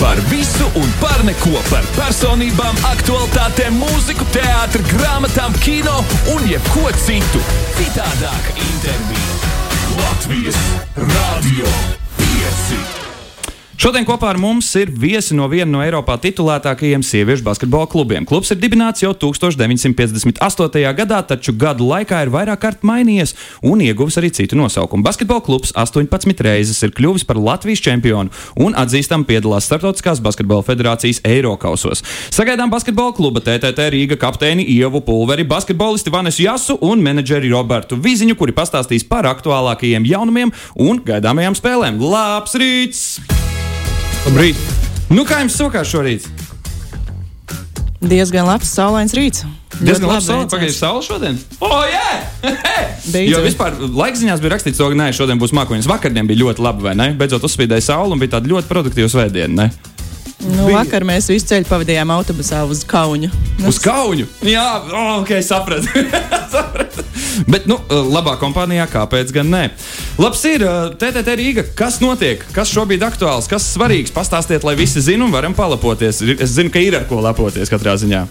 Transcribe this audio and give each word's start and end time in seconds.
Par 0.00 0.16
visu 0.28 0.66
un 0.74 0.88
par 1.00 1.22
neko, 1.24 1.56
par 1.70 1.86
personībām, 1.96 2.76
aktualitātēm, 2.90 3.78
mūziku, 3.80 4.26
teātri, 4.34 4.84
grāmatām, 4.92 5.56
kino 5.64 5.96
un 6.34 6.44
jebko 6.50 6.90
citu. 7.06 7.40
Citādāk 7.78 8.52
intervija 8.68 9.40
Latvijas 9.96 10.60
Radio 11.00 11.72
5. 12.20 12.95
Šodien 13.76 14.06
kopā 14.08 14.30
ar 14.32 14.38
mums 14.40 14.70
ir 14.80 14.88
viesi 14.88 15.34
no 15.36 15.44
viena 15.52 15.68
no 15.68 15.82
Eiropā 15.84 16.14
titulētākajiem 16.22 17.02
sieviešu 17.04 17.44
basketbola 17.44 17.84
klubiem. 17.92 18.24
Klubs 18.24 18.48
ir 18.54 18.56
dibināts 18.56 19.02
jau 19.04 19.10
1958. 19.12 20.80
gadā, 20.96 21.18
taču 21.28 21.52
gadu 21.52 21.84
laikā 21.90 22.22
ir 22.24 22.32
vairāk 22.32 22.62
kārt 22.62 22.86
mainījies 22.88 23.34
un 23.60 23.82
ieguvis 23.84 24.16
arī 24.16 24.30
citu 24.32 24.56
nosaukumu. 24.56 25.04
Basketbola 25.04 25.44
klubs 25.44 25.74
18 25.76 26.40
reizes 26.46 26.80
ir 26.88 26.94
kļuvis 26.96 27.26
par 27.28 27.36
Latvijas 27.36 27.84
čempionu 27.84 28.32
un 28.56 28.72
atzīstam 28.80 29.28
piedalās 29.28 29.68
Startautiskās 29.68 30.24
basketbola 30.24 30.64
federācijas 30.64 31.20
Eirokausos. 31.28 32.00
Sagaidām 32.32 32.72
basketbola 32.72 33.12
kluba 33.12 33.44
TTT 33.44 33.90
Rīga 33.92 34.16
kapteini 34.16 34.64
Ievu 34.72 35.04
Pulveri, 35.04 35.44
basketbolisti 35.44 36.14
Vanesu 36.16 36.46
Jasu 36.48 36.78
un 36.80 37.04
menedžeri 37.04 37.52
Robertu 37.52 38.00
Viziņu, 38.00 38.40
kuri 38.40 38.56
pastāstīs 38.56 39.04
par 39.04 39.28
aktuālākajiem 39.36 40.08
jaunumiem 40.08 40.56
un 40.80 41.04
gaidāmajām 41.04 41.60
spēlēm. 41.60 42.00
Labs 42.00 42.56
rīts! 42.56 43.45
Labrīt! 44.26 44.58
Nu, 45.06 45.22
kā 45.22 45.36
jums 45.38 45.54
sokās 45.54 45.86
šorīt? 45.86 46.24
Diezgan 48.02 48.48
labs 48.48 48.72
saulains 48.74 49.14
rīts. 49.14 49.44
Diezgan 49.78 50.08
labi 50.10 50.24
saule. 50.26 50.48
Pagaidām, 50.50 50.74
saule 50.74 51.04
šodien. 51.06 51.38
O, 51.60 51.68
oh, 51.68 51.84
jā! 51.86 52.08
Beidzot. 53.12 53.30
Jo 53.30 53.42
vispār 53.44 53.76
laikziņās 53.78 54.42
bija 54.42 54.56
rakstīts, 54.56 54.82
ka 54.82 54.98
nē, 54.98 55.12
šodien 55.14 55.38
būs 55.38 55.54
mākoņas. 55.54 55.86
Vakardien 55.92 56.26
bija 56.26 56.42
ļoti 56.42 56.64
labi, 56.66 56.88
vai 56.88 56.96
ne? 56.98 57.12
Beidzot 57.18 57.46
uzspīdēja 57.46 57.86
saule 57.92 58.16
un 58.16 58.22
bija 58.22 58.34
tāda 58.34 58.50
ļoti 58.50 58.72
produktīva 58.72 59.12
svētdiena. 59.14 59.68
ne? 59.68 59.95
Nu, 60.52 60.68
vakar 60.70 61.04
mēs 61.06 61.26
visu 61.30 61.48
ceļu 61.50 61.66
pavadījām 61.68 62.10
autobusā 62.14 62.60
uz 62.70 62.82
Kaunu. 62.88 63.28
Uz 63.66 63.78
kauņu. 63.82 64.26
Jā, 64.46 64.64
oh, 64.92 65.08
ok, 65.22 65.32
sapratu. 65.44 65.90
sapratu. 66.54 67.04
Bet, 67.50 67.66
nu, 67.68 67.76
labā 68.12 68.36
kompānijā, 68.40 68.86
kāpēc 68.90 69.32
gan 69.34 69.50
ne? 69.52 69.62
Labs 70.20 70.44
ir, 70.48 70.62
uh, 70.64 70.92
TTT 70.96 71.34
Rīga, 71.40 71.64
kas 71.76 71.98
notiek, 72.04 72.44
kas 72.56 72.70
šobrīd 72.72 73.02
aktuāls, 73.06 73.48
kas 73.50 73.66
svarīgs. 73.74 74.14
Pastāstiet, 74.14 74.64
lai 74.66 74.76
visi 74.78 75.02
zinātu 75.04 75.28
un 75.28 75.34
varam 75.34 75.56
palapoties. 75.56 76.22
Ir- 76.24 76.38
Es 76.46 76.54
zinu, 76.56 76.70
ka 76.72 76.80
ir 76.82 76.96
ar 77.00 77.06
ko 77.10 77.20
lepoties 77.24 77.70
katrā 77.72 77.96
ziņā. 77.98 78.22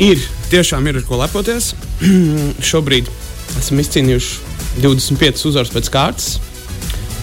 Ir 0.00 0.20
tiešām 0.50 0.86
ir 0.90 1.00
ar 1.00 1.06
ko 1.08 1.18
lepoties. 1.20 1.72
Šobrīd 2.72 3.08
esam 3.60 3.80
izcīnījuši 3.82 4.82
25 4.84 5.46
uzvaras 5.50 5.72
pēc 5.74 5.90
kārtas. 5.92 6.30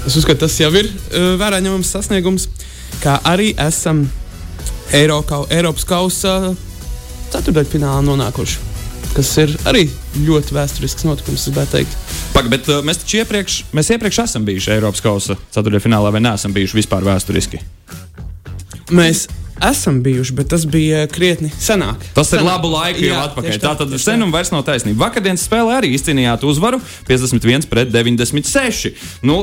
Es 0.08 0.16
uzskatu, 0.16 0.46
tas 0.46 0.56
jau 0.62 0.70
ir 0.78 0.88
uh, 0.88 1.34
vērā 1.42 1.60
ņemams 1.66 1.90
sasniegums. 1.98 2.48
Kā 3.04 3.20
arī 3.28 3.52
esam 3.62 4.06
Eirokau, 4.96 5.46
Eiropas 5.52 5.86
kausa 5.88 6.54
ceturdaļfinālā 7.34 8.02
nonākuši. 8.08 8.64
Kas 9.16 9.32
ir 9.42 9.54
arī 9.68 9.88
ļoti 10.28 10.56
vēsturisks 10.56 11.08
notikums, 11.08 11.42
es 11.42 11.50
gribētu 11.50 11.74
teikt. 11.78 11.98
Pagaid, 12.36 12.52
bet 12.54 12.70
uh, 12.70 12.84
mēs 12.86 13.02
taču 13.02 13.22
iepriekš, 13.22 13.58
mēs 13.76 13.90
iepriekš 13.96 14.22
esam 14.28 14.46
bijuši 14.48 14.76
Eiropas 14.76 15.02
kausa 15.04 15.38
ceturtajā 15.56 15.88
finālā, 15.88 16.12
vai 16.14 16.22
neesam 16.24 16.54
bijuši 16.56 16.78
vispār 16.80 17.08
vēsturiski? 17.08 17.60
Mēs 18.96 19.26
esam 19.64 20.02
bijuši, 20.04 20.34
bet 20.38 20.50
tas 20.54 20.66
bija 20.70 21.06
krietni 21.12 21.50
senāk. 21.60 22.02
Tas 22.16 22.32
ir 22.34 22.40
Senāk. 22.40 22.46
labu 22.50 22.72
laiku 22.72 23.02
jau 23.04 23.14
Jā, 23.14 23.22
atpakaļ. 23.30 23.50
tieši 23.50 23.62
Tā 23.64 23.74
tad 23.78 23.96
sen 24.02 24.24
un 24.26 24.32
vairs 24.34 24.52
nav 24.54 24.64
taisnība. 24.68 25.06
Vakardienas 25.08 25.46
spēlē 25.48 25.78
arī 25.82 25.94
izcīnījāt 25.98 26.44
uzvaru 26.48 26.82
51 27.08 27.68
pret 27.72 27.92
96. 27.94 28.94
Nu, 29.24 29.40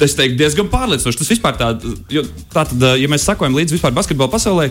es 0.00 0.14
teiktu, 0.18 0.38
diezgan 0.40 0.70
pārliecinoši. 0.72 1.18
Tas 1.22 1.32
vispār 1.34 1.58
tā, 1.60 1.72
jo 2.10 2.24
tā 2.52 2.64
tad, 2.66 2.86
ja 3.00 3.08
mēs 3.10 3.26
sakojam 3.28 3.54
līdzi 3.58 3.76
vispār 3.78 3.92
basketbola 3.96 4.30
pasaulē, 4.32 4.70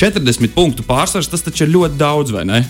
40 0.00 0.54
punktu 0.54 0.82
pārsvars, 0.86 1.28
tas 1.28 1.42
taču 1.44 1.66
ir 1.66 1.74
ļoti 1.74 1.98
daudz, 2.00 2.32
vai 2.32 2.44
ne? 2.48 2.62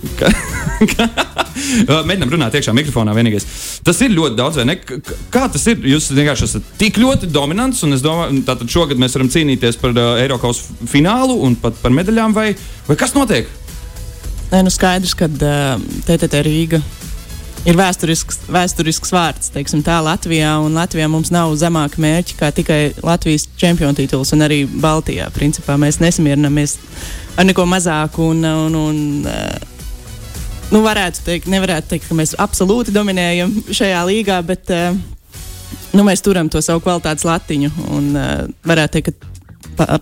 Mēģinām 2.08 2.32
runāt 2.32 2.56
iekšā 2.56 2.72
mikrofonā 2.76 3.12
vienīgais. 3.16 3.46
Tas 3.84 4.00
ir 4.04 4.14
ļoti 4.14 4.38
daudz, 4.38 4.60
vai 4.60 4.66
ne? 4.70 4.76
Kā 5.32 5.46
tas 5.52 5.66
ir? 5.70 5.82
Jūs 5.92 6.10
vienkārši 6.16 6.46
esat 6.48 6.70
tik 6.80 7.00
ļoti 7.00 7.30
dominants, 7.32 7.82
un 7.86 7.96
es 7.96 8.04
domāju, 8.04 8.42
ka 8.48 8.56
šogad 8.64 9.00
mēs 9.00 9.16
varam 9.18 9.32
cīnīties 9.32 9.80
par 9.80 9.96
uh, 9.96 10.22
Eiropas 10.22 10.58
finālu 10.90 11.34
un 11.44 11.58
pat 11.60 11.76
par 11.82 11.94
medaļām, 11.96 12.36
vai, 12.36 12.48
vai 12.88 12.96
kas 13.00 13.16
notiek? 13.16 13.50
Nē, 14.50 14.64
nu 14.66 14.72
skaidrs, 14.72 15.14
ka 15.18 15.26
uh, 15.30 15.84
TTT 16.08 16.34
Rīga 16.46 16.80
ir 17.68 17.76
vēsturisks, 17.76 18.44
vēsturisks 18.50 19.12
vārds 19.12 19.52
teiksim, 19.54 19.82
tā 19.86 19.98
Latvijā. 20.04 20.54
Latvijā 20.72 21.08
mums 21.12 21.32
nav 21.34 21.52
zemāka 21.60 22.00
mērķa 22.02 22.38
kā 22.38 22.50
tikai 22.56 22.80
Latvijas 23.04 23.46
čempionu 23.60 23.98
tituls 23.98 24.32
un 24.36 24.46
arī 24.46 24.62
Baltijā. 24.64 25.28
Principā 25.34 25.76
mēs 25.80 26.00
nesamierinamies 26.02 26.78
ar 27.36 27.48
neko 27.48 27.66
mazāku. 27.68 28.30
Un, 28.32 28.46
un, 28.48 28.80
un, 28.80 29.02
nu, 30.70 30.82
varētu 30.84 31.24
teikt, 31.26 31.48
nevarētu 31.50 31.94
teikt, 31.94 32.08
ka 32.08 32.18
mēs 32.18 32.36
absolūti 32.40 32.94
dominējam 32.94 33.52
šajā 33.70 34.04
līgā, 34.08 34.38
bet 34.46 34.70
uh, 34.74 34.94
nu, 35.96 36.06
mēs 36.06 36.24
turam 36.24 36.50
to 36.52 36.62
savu 36.64 36.82
kvalitātes 36.84 37.26
latiņu. 37.28 37.72
Un, 37.96 38.10
uh, 38.14 38.46
varētu 38.66 38.98
teikt, 38.98 39.10
ka 39.10 39.39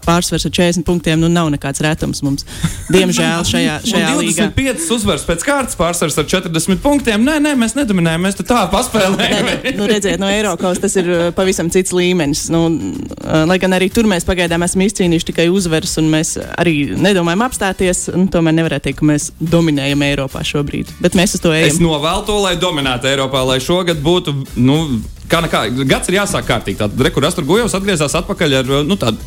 pārsvars 0.04 0.46
ar 0.48 0.52
40 0.54 0.84
punktiem 0.86 1.20
nu, 1.20 1.28
nav 1.32 1.50
nekāds 1.54 1.82
retums 1.84 2.22
mums. 2.26 2.46
Diemžēl 2.92 3.44
šajā, 3.48 3.76
šajā 3.90 4.12
līgā. 4.18 4.48
25 4.54 4.88
uzvaras 4.96 5.26
pēc 5.28 5.44
kārtas 5.46 5.78
pārsvars 5.78 6.18
ar 6.20 6.28
40 6.28 6.82
punktiem. 6.84 7.24
Nē, 7.26 7.38
nē, 7.44 7.54
mēs 7.60 7.76
nedominējam, 7.78 8.24
mēs 8.26 8.38
tā 8.42 8.62
paspēlējam. 8.72 9.50
Nu, 9.78 9.88
redziet, 9.90 10.18
no 10.22 10.30
Eiropas 10.30 10.80
tas 10.82 10.96
ir 11.00 11.10
uh, 11.12 11.26
pavisam 11.36 11.70
cits 11.74 11.94
līmenis. 11.96 12.46
Nu, 12.54 12.64
uh, 12.68 13.42
lai 13.48 13.58
gan 13.62 13.76
arī 13.76 13.90
tur 13.94 14.08
mēs 14.10 14.26
pagaidām 14.28 14.64
esam 14.66 14.84
izcīnījuši 14.86 15.30
tikai 15.32 15.48
uzvaras, 15.52 15.96
un 16.00 16.10
mēs 16.12 16.36
arī 16.58 16.76
nedomājam 16.98 17.44
apstāties. 17.48 18.06
Nu, 18.14 18.26
tomēr 18.32 18.56
nevarētu 18.60 18.88
teikt, 18.88 19.02
ka 19.02 19.10
mēs 19.12 19.30
dominējam 19.38 20.02
Eiropā 20.08 20.42
šobrīd. 20.46 20.94
Bet 21.02 21.18
mēs 21.18 21.36
uz 21.38 21.44
to 21.44 21.52
Es 21.54 21.74
ejam. 21.76 21.84
novēlu 21.88 22.26
to, 22.28 22.40
lai 22.44 22.56
dominētu 22.60 23.10
Eiropā, 23.10 23.44
lai 23.48 23.60
šogad 23.64 24.02
būtu. 24.04 24.34
Nu, 24.56 24.80
Kā 25.28 25.42
nekā, 25.44 25.66
gads 25.84 26.08
ir 26.08 26.14
jāsāk 26.16 26.46
kārtīgi. 26.48 26.78
Tad 26.80 26.94
Rekurors 27.04 27.34
tur 27.36 27.44
gujos, 27.44 27.74
atgriezās 27.76 28.14
atpakaļ 28.16 28.54
ar 28.62 28.70
nu, 28.88 28.96
tādu 28.96 29.20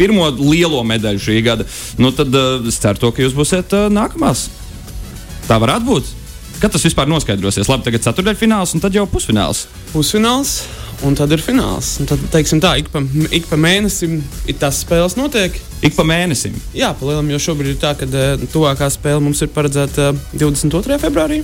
pirmo 0.00 0.30
lielo 0.40 0.80
medaļu 0.88 1.22
šī 1.28 1.36
gada. 1.44 1.68
Nu, 2.00 2.14
tad 2.16 2.32
uh, 2.32 2.64
es 2.68 2.80
ceru, 2.80 3.04
to, 3.04 3.12
ka 3.12 3.26
jūs 3.26 3.36
būsiet 3.36 3.76
uh, 3.76 3.90
nākamās. 3.92 4.48
Tā 5.46 5.60
varētu 5.60 5.88
būt. 5.92 6.16
Kad 6.60 6.74
tas 6.74 6.84
vispār 6.84 7.08
noskaidrosies? 7.08 7.70
Labi, 7.72 7.86
tagad 7.86 8.04
ceturdaļfināls 8.04 8.74
un 8.76 8.82
tad 8.84 8.92
jau 8.92 9.06
pusfināls. 9.08 9.64
pusfināls, 9.94 10.58
un 11.08 11.16
tad 11.16 11.32
ir 11.32 11.40
fināls. 11.40 11.94
Un 12.02 12.10
tad, 12.10 12.20
teiksim, 12.34 12.60
tā, 12.60 12.74
ik 12.82 12.90
pa, 12.92 13.00
ik 13.32 13.48
pa 13.48 13.56
mēnesim 13.56 14.18
ir 14.44 14.58
tās 14.60 14.82
spēles 14.84 15.16
notiek. 15.16 15.56
Ik 15.80 15.96
pa 15.96 16.04
mēnesim. 16.04 16.58
Jā, 16.76 16.92
palielam, 17.00 17.32
jo 17.32 17.40
šobrīd 17.40 17.72
ir 17.72 17.80
tā, 17.80 17.94
ka 17.96 18.04
eh, 18.04 18.44
tuvākā 18.52 18.90
spēle 18.92 19.24
mums 19.24 19.40
ir 19.40 19.48
paredzēta 19.54 20.10
eh, 20.12 20.24
22. 20.36 21.00
februārī. 21.00 21.40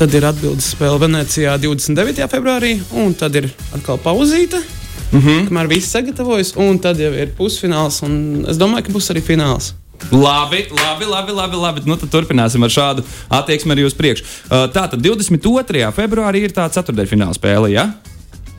Tad 0.00 0.16
ir 0.16 0.24
atbildes 0.24 0.72
spēle 0.72 0.96
Venecijā 1.04 1.58
29. 1.60 2.24
februārī, 2.32 2.78
un 3.04 3.12
tad 3.12 3.36
ir 3.36 3.52
atkal 3.76 4.00
pauzīte. 4.00 4.64
Mm 5.12 5.20
-hmm. 5.20 5.48
Kamēr 5.48 5.68
viss 5.68 5.92
sagatavojas, 5.92 6.54
un 6.56 6.78
tad 6.78 7.00
jau 7.00 7.12
ir 7.12 7.34
pusfināls, 7.36 8.02
un 8.02 8.44
es 8.48 8.56
domāju, 8.56 8.86
ka 8.86 8.92
būs 8.92 9.10
arī 9.12 9.20
fināls. 9.20 9.74
Labi, 10.10 10.66
labi, 10.70 11.04
labi. 11.04 11.32
labi, 11.32 11.56
labi. 11.56 11.80
Nu, 11.84 11.96
tad 11.96 12.10
turpināsim 12.10 12.64
ar 12.64 12.70
šādu 12.70 13.04
attieksmi 13.28 13.72
arī 13.72 13.86
uz 13.86 13.94
priekšu. 13.94 14.24
Uh, 14.24 14.66
tā 14.72 14.88
tad 14.90 15.00
22. 15.00 15.92
februārī 15.92 16.42
ir 16.42 16.52
tā 16.52 16.66
ceturdaļfināla 16.68 17.34
spēle. 17.34 17.70
Ja? 17.70 17.92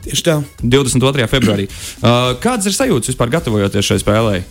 Tieši 0.04 0.22
tā. 0.22 0.42
22. 0.62 1.28
februārī. 1.28 1.68
Uh, 2.00 2.34
kādas 2.40 2.66
ir 2.66 2.76
sajūtas 2.76 3.12
vispār 3.12 3.32
gatavojoties 3.36 3.84
šai 3.84 4.00
spēlei? 4.00 4.42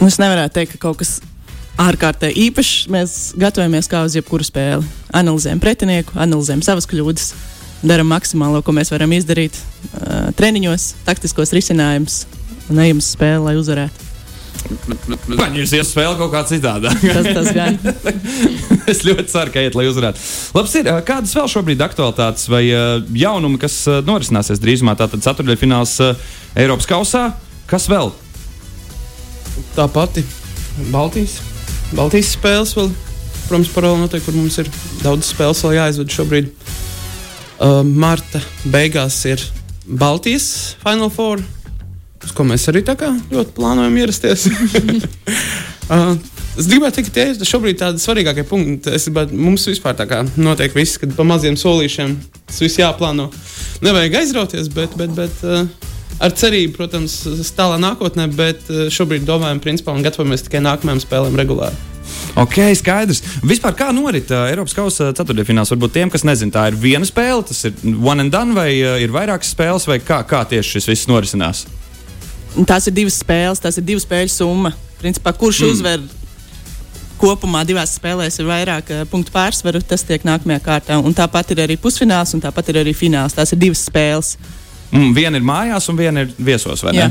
Nu, 0.00 0.06
Es 0.06 0.18
nevaru 0.18 0.48
teikt, 0.50 0.72
ka 0.72 0.88
kaut 0.88 0.98
kas 1.02 1.20
ārkārtīgi 1.80 2.48
īpašs. 2.48 2.88
Mēs 2.92 3.16
gatavojamies 3.38 3.88
kā 3.90 4.02
uz 4.06 4.16
jebkuru 4.16 4.44
spēli. 4.46 4.84
Analizējam 5.14 5.60
pretinieku, 5.62 6.16
analizējam 6.20 6.64
savas 6.66 6.88
kļūdas, 6.90 7.32
darām 7.82 8.08
maksimālo, 8.12 8.62
ko 8.64 8.74
mēs 8.76 8.92
varam 8.92 9.12
izdarīt 9.16 9.56
uh, 9.58 10.30
treniņos, 10.38 10.92
taktiskos 11.06 11.52
risinājumus 11.56 12.24
un 12.70 12.80
ejam 12.82 13.02
uz 13.02 13.12
spēli, 13.12 13.44
lai 13.48 13.54
uzvarētu. 13.58 14.08
Man 15.32 15.56
jūs 15.58 15.72
ies 15.74 15.88
spēle 15.90 16.14
kaut 16.20 16.30
kā 16.30 16.42
citādā. 16.46 16.92
Tas, 17.02 17.28
tas 17.34 17.48
gan. 17.56 17.78
es 18.92 19.02
ļoti 19.02 19.26
ceru, 19.32 19.52
ka 19.54 19.64
iet, 19.64 19.76
lai 19.78 19.88
uzvarētu. 19.90 20.22
Labs 20.56 20.76
ir, 20.78 20.90
uh, 20.92 21.00
kādas 21.06 21.34
vēl 21.36 21.50
šobrīd 21.50 21.82
aktualitātes 21.82 22.46
vai 22.52 22.64
uh, 22.70 22.98
jaunumi, 23.16 23.58
kas 23.62 23.80
norisināsies 24.06 24.62
drīzumā? 24.62 24.94
Tātad 25.00 25.24
ceturdaļfināls 25.24 25.96
Eiropas 26.62 26.90
kausā. 26.90 27.30
Kas 27.70 27.88
vēl? 27.90 28.12
Tā 29.76 29.86
pati 29.92 30.24
Baltijas, 30.92 31.40
Baltijas 31.96 32.32
spēles 32.36 32.76
vēl. 32.76 32.92
Protams, 33.48 33.70
paralēli 33.74 34.04
notiek, 34.06 34.22
kur 34.24 34.36
mums 34.36 34.56
ir 34.62 34.68
daudz 35.02 35.28
spēles 35.32 35.60
vēl 35.66 35.74
jāizved 35.76 36.14
šobrīd. 36.14 36.52
Uh, 37.62 37.84
marta 37.86 38.40
beigās 38.66 39.20
ir 39.30 39.42
Baltijas 39.86 40.74
Final 40.80 41.12
Four, 41.14 41.38
uz 42.18 42.32
ko 42.34 42.42
mēs 42.42 42.64
arī 42.72 42.82
ļoti 42.82 43.54
plānojam 43.54 43.98
ierasties. 44.00 44.48
uh, 45.94 46.16
es 46.58 46.66
gribētu 46.66 46.96
teikt, 46.96 47.12
ka 47.12 47.14
tie 47.14 47.26
ir 47.30 47.46
šobrīd 47.46 47.78
tādi 47.78 48.02
svarīgākie 48.02 48.42
punkti. 48.50 48.90
Es 48.90 49.06
gribētu, 49.06 49.38
mums 49.38 49.68
vispār 49.70 49.94
tā 49.94 50.08
kā 50.10 50.24
notiek 50.34 50.74
viss, 50.74 50.98
kad 50.98 51.14
pa 51.14 51.22
maziem 51.28 51.54
solīšiem 51.54 52.18
tas 52.50 52.58
viss 52.64 52.82
jāplāno. 52.82 53.28
Nevajag 53.86 54.18
aizrauties, 54.24 54.66
bet, 54.74 54.98
bet, 54.98 55.14
bet 55.14 55.46
uh, 55.46 55.62
ar 56.18 56.34
cerību, 56.34 56.74
protams, 56.80 57.20
tālā 57.54 57.78
nākotnē, 57.78 58.26
bet 58.34 58.66
uh, 58.74 58.88
šobrīd 58.90 59.22
domājam, 59.28 59.62
principā, 59.62 59.94
un 59.94 60.02
gatavojamies 60.02 60.48
tikai 60.48 60.66
nākamajām 60.66 61.06
spēlēm 61.06 61.38
regulāri. 61.38 61.91
Ok, 62.38 62.56
skaidrs. 62.78 63.20
Vispār 63.44 63.74
kā 63.76 63.90
norit 63.92 64.30
uh, 64.32 64.46
Eiropas 64.48 64.72
kausa 64.76 65.10
ceturtdaļfināls? 65.12 65.72
Varbūt 65.74 65.92
tiem, 65.98 66.12
kas 66.12 66.24
nezina, 66.24 66.54
tā 66.54 66.64
ir 66.70 66.78
viena 66.80 67.04
spēle, 67.04 67.44
tas 67.44 67.60
ir 67.68 67.76
one 68.00 68.24
and 68.24 68.32
done, 68.32 68.56
vai 68.56 68.70
uh, 68.80 68.96
ir 69.02 69.12
vairākas 69.12 69.52
spēles, 69.52 69.84
vai 69.88 69.98
kā, 70.00 70.22
kā 70.28 70.40
tieši 70.48 70.78
šis 70.78 70.88
viss 70.88 71.10
norisinās? 71.10 71.66
Tās 72.68 72.88
ir 72.88 72.96
divas 72.96 73.18
spēles, 73.20 73.60
tas 73.60 73.76
ir 73.80 73.84
divu 73.84 74.00
spēļu 74.00 74.32
summa. 74.32 74.72
Principā, 75.02 75.34
kurš 75.36 75.60
mm. 75.60 75.74
uzvar 75.76 76.06
kopumā 77.20 77.62
divās 77.68 77.92
spēlēs 77.98 78.40
ir 78.40 78.48
vairāk 78.48 78.94
uh, 78.94 79.04
punktu 79.12 79.34
pārsvaru, 79.34 79.82
tas 79.84 80.06
tiek 80.08 80.24
nākamajā 80.24 80.64
kārtā. 80.64 80.98
Un 81.04 81.12
tāpat 81.16 81.52
ir 81.52 81.66
arī 81.66 81.76
pusfināls, 81.80 82.32
un 82.32 82.40
tāpat 82.44 82.72
ir 82.72 82.80
arī 82.80 82.96
fināls. 82.96 83.36
Tās 83.36 83.52
ir 83.52 83.60
divas 83.60 83.84
spēles. 83.90 84.38
Mm, 84.88 85.12
viena 85.16 85.36
ir 85.36 85.44
mājās, 85.44 85.92
un 85.92 86.00
viena 86.00 86.24
ir 86.24 86.32
viesos, 86.40 86.80
vai 86.84 86.96
Jā. 86.96 87.10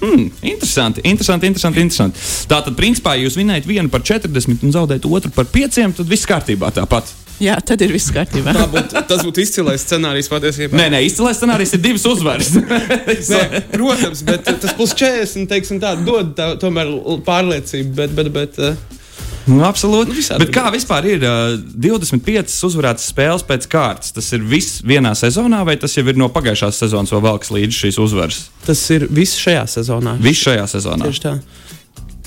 Mm, 0.00 0.30
interesanti, 0.42 1.02
interesanti, 1.04 1.46
interesanti, 1.50 1.80
interesanti. 1.84 2.28
Tātad, 2.48 2.76
principā, 2.78 3.16
jūs 3.20 3.36
vinējat 3.36 3.68
vienu 3.68 3.92
par 3.92 4.04
40 4.06 4.64
un 4.64 4.72
zaudējat 4.74 5.08
otru 5.08 5.32
par 5.34 5.48
5, 5.52 5.82
tad 6.00 6.08
viss 6.08 6.28
kārtībā 6.28 6.72
tāpat. 6.76 7.12
Jā, 7.40 7.54
tad 7.64 7.80
ir 7.80 7.92
viss 7.94 8.12
kārtībā. 8.12 8.52
Tā 8.52 8.66
būtu, 8.68 9.00
tas 9.08 9.22
būtu 9.24 9.40
izcilais 9.40 9.80
scenārijs 9.80 10.28
patiesībā. 10.28 10.76
Nē, 10.76 10.90
nē, 10.92 11.00
izcilais 11.08 11.38
scenārijs 11.40 11.72
ir 11.72 11.80
divas 11.80 12.04
uzvaras. 12.08 12.50
Nē, 13.32 13.62
protams, 13.72 14.20
bet 14.28 14.44
tas 14.44 14.74
plus 14.76 14.92
40 14.92 15.48
teiksim, 15.48 15.80
tā, 15.80 15.94
dod 16.04 16.34
tā, 16.36 16.50
tomēr 16.60 16.92
pārliecību. 17.24 17.94
Bet, 17.96 18.12
bet, 18.18 18.28
bet, 18.34 18.60
uh, 18.60 18.99
Nu, 19.48 19.62
absolūti. 19.64 20.12
Nu, 20.12 20.18
visādi 20.18 20.44
Bet 20.44 20.52
kā 20.54 20.66
vispār 20.74 21.06
ir 21.08 21.24
uh, 21.24 21.54
25 21.80 22.56
uzvarētas 22.68 23.08
spēles 23.12 23.44
pēc 23.48 23.66
kārtas? 23.72 24.12
Tas 24.16 24.28
ir 24.36 24.44
viss 24.46 24.82
vienā 24.86 25.14
sezonā, 25.18 25.62
vai 25.66 25.78
tas 25.80 25.96
jau 25.96 26.04
ir 26.10 26.20
no 26.20 26.28
pagājušās 26.32 26.82
sezonas 26.84 27.14
vēl 27.14 27.24
valks 27.24 27.52
līdz 27.54 27.80
šīs 27.84 28.00
uzvaras? 28.02 28.42
tas 28.66 28.82
ir 28.94 29.08
viss 29.10 29.40
šajā 29.40 29.64
sezonā. 29.78 30.18
Viss 30.20 30.44
šajā 30.46 30.68
sezonā. 30.74 31.08
Tieši 31.08 31.24
tā. 31.24 31.34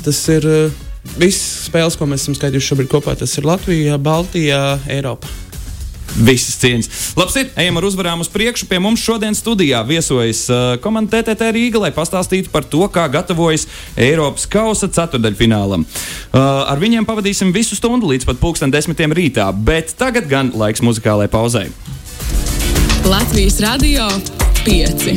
Tas 0.04 0.19
ir 0.33 0.50
uh, 0.50 0.83
viss 1.21 1.69
spēles, 1.69 2.00
ko 2.00 2.10
mēs 2.10 2.25
esam 2.25 2.38
skaitījuši 2.39 2.74
šobrīd 2.74 2.92
kopā. 2.92 3.15
Tas 3.19 3.38
ir 3.39 3.48
Latvija, 3.48 4.01
Baltija, 4.01 4.63
Eiropa. 4.92 5.42
Visas 6.13 6.60
cieņas. 6.62 6.89
Labi, 7.18 7.45
ejam 7.57 7.80
ar 7.80 7.88
uzvarām 7.88 8.21
uz 8.21 8.30
priekšu. 8.30 8.68
Pie 8.69 8.80
mums 8.83 9.01
šodien 9.01 9.36
studijā 9.38 9.81
viesojas 9.88 10.45
uh, 10.51 10.75
komanda 10.83 11.21
TTT 11.21 11.50
Rīga, 11.56 11.81
lai 11.81 11.94
pastāstītu 11.95 12.54
par 12.54 12.68
to, 12.69 12.86
kā 12.94 13.07
gatavojas 13.12 13.65
Eiropas 13.98 14.45
kausa 14.50 14.89
ceturdaļfinālam. 14.94 15.86
Uh, 15.86 16.39
ar 16.69 16.81
viņiem 16.81 17.07
pavadīsim 17.10 17.54
visu 17.56 17.77
stundu 17.80 18.12
līdz 18.13 18.30
pat 18.30 18.42
pulksten 18.42 18.74
desmitiem 18.74 19.15
rītā, 19.15 19.50
bet 19.54 19.95
tagad 19.98 20.30
gan 20.30 20.54
laiks 20.57 20.86
muzikālajai 20.86 21.33
pauzei. 21.33 21.68
Latvijas 23.10 23.60
Radio 23.63 24.07
5. 24.63 25.10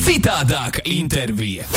Citādāka 0.00 0.80
intervija. 0.88 1.68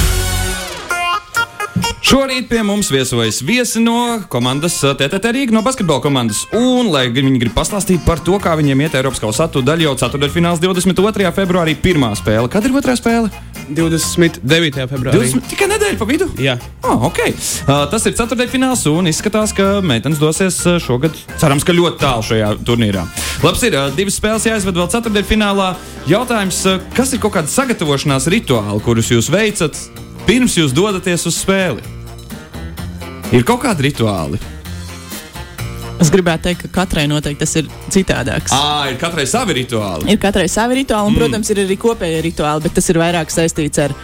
Šorīt 2.03 2.49
pie 2.51 2.59
mums 2.67 2.89
viesojas 2.91 3.37
viesi 3.47 3.79
no 3.79 3.95
komandas 4.27 4.75
uh, 4.83 4.91
TTT 4.99 5.29
Rīga, 5.37 5.53
no 5.55 5.61
basketbola 5.63 6.03
komandas. 6.03 6.41
Un, 6.51 6.89
lai 6.91 7.05
viņi 7.15 7.39
grib 7.39 7.53
pastāstīt 7.55 8.03
par 8.03 8.19
to, 8.19 8.35
kā 8.43 8.57
viņiem 8.59 8.83
iet 8.83 8.97
Eiropas 8.99 9.21
kausa 9.23 9.45
ceturdaļā, 9.45 9.85
jau 9.87 9.93
ceturdaļfināls 10.01 10.59
22. 10.59 11.31
februārī, 11.37 11.77
pirmā 11.79 12.11
spēle. 12.19 12.51
Kad 12.51 12.67
ir 12.67 12.75
otrā 12.75 12.97
spēle? 12.99 13.31
29. 13.71 14.83
februārī. 14.91 15.15
20, 15.15 15.47
tikai 15.53 15.69
nedēļa 15.71 16.01
pa 16.03 16.09
vidu. 16.11 16.27
Jā. 16.43 16.57
Oh, 16.83 17.07
okay. 17.07 17.31
uh, 17.69 17.87
tas 17.87 18.03
ir 18.11 18.19
ceturdaļfināls 18.19 18.83
un 18.91 19.07
izskatās, 19.07 19.55
ka 19.55 19.79
meitenes 19.79 20.19
dosies 20.19 20.59
šogad, 20.83 21.15
cerams, 21.39 21.63
ka 21.63 21.79
ļoti 21.79 22.03
tālu 22.03 22.27
šajā 22.33 22.53
turnīrā. 22.67 23.07
Labs 23.47 23.63
ir, 23.63 23.79
uh, 23.79 23.87
divas 23.95 24.19
spēles 24.19 24.51
jāizved 24.51 24.75
vēl 24.75 24.91
ceturdaļfinālā. 24.91 25.71
Jautājums, 26.11 26.65
uh, 26.67 26.83
kas 26.99 27.15
ir 27.15 27.23
kaut 27.23 27.39
kāda 27.39 27.55
sagatavošanās 27.55 28.27
rituāli, 28.35 28.83
kurus 28.83 29.15
jūs 29.15 29.31
veicat 29.31 29.79
pirms 30.27 30.57
jūs 30.57 30.73
dodaties 30.75 31.27
uz 31.29 31.37
spēli? 31.43 31.83
Ir 33.33 33.45
kaut 33.47 33.63
kādi 33.63 33.87
rituāli. 33.87 34.39
Es 36.03 36.09
gribētu 36.11 36.49
teikt, 36.49 36.65
ka 36.65 36.81
katrai 36.81 37.05
noteikti 37.07 37.45
tas 37.45 37.53
ir 37.59 37.69
citādāks. 37.93 38.51
Ah, 38.53 38.89
ir 38.91 38.97
katrai 39.01 39.25
savi 39.29 39.55
rituāli. 39.61 40.09
Ir 40.11 40.19
katrai 40.21 40.49
savi 40.51 40.81
rituāli, 40.81 41.13
un, 41.13 41.17
protams, 41.17 41.49
ir 41.53 41.63
arī 41.63 41.77
kopējie 41.79 42.19
rituāli, 42.25 42.65
bet 42.65 42.75
tas 42.77 42.89
ir 42.91 42.99
vairāk 42.99 43.31
saistīts 43.33 43.81
ar 43.85 43.95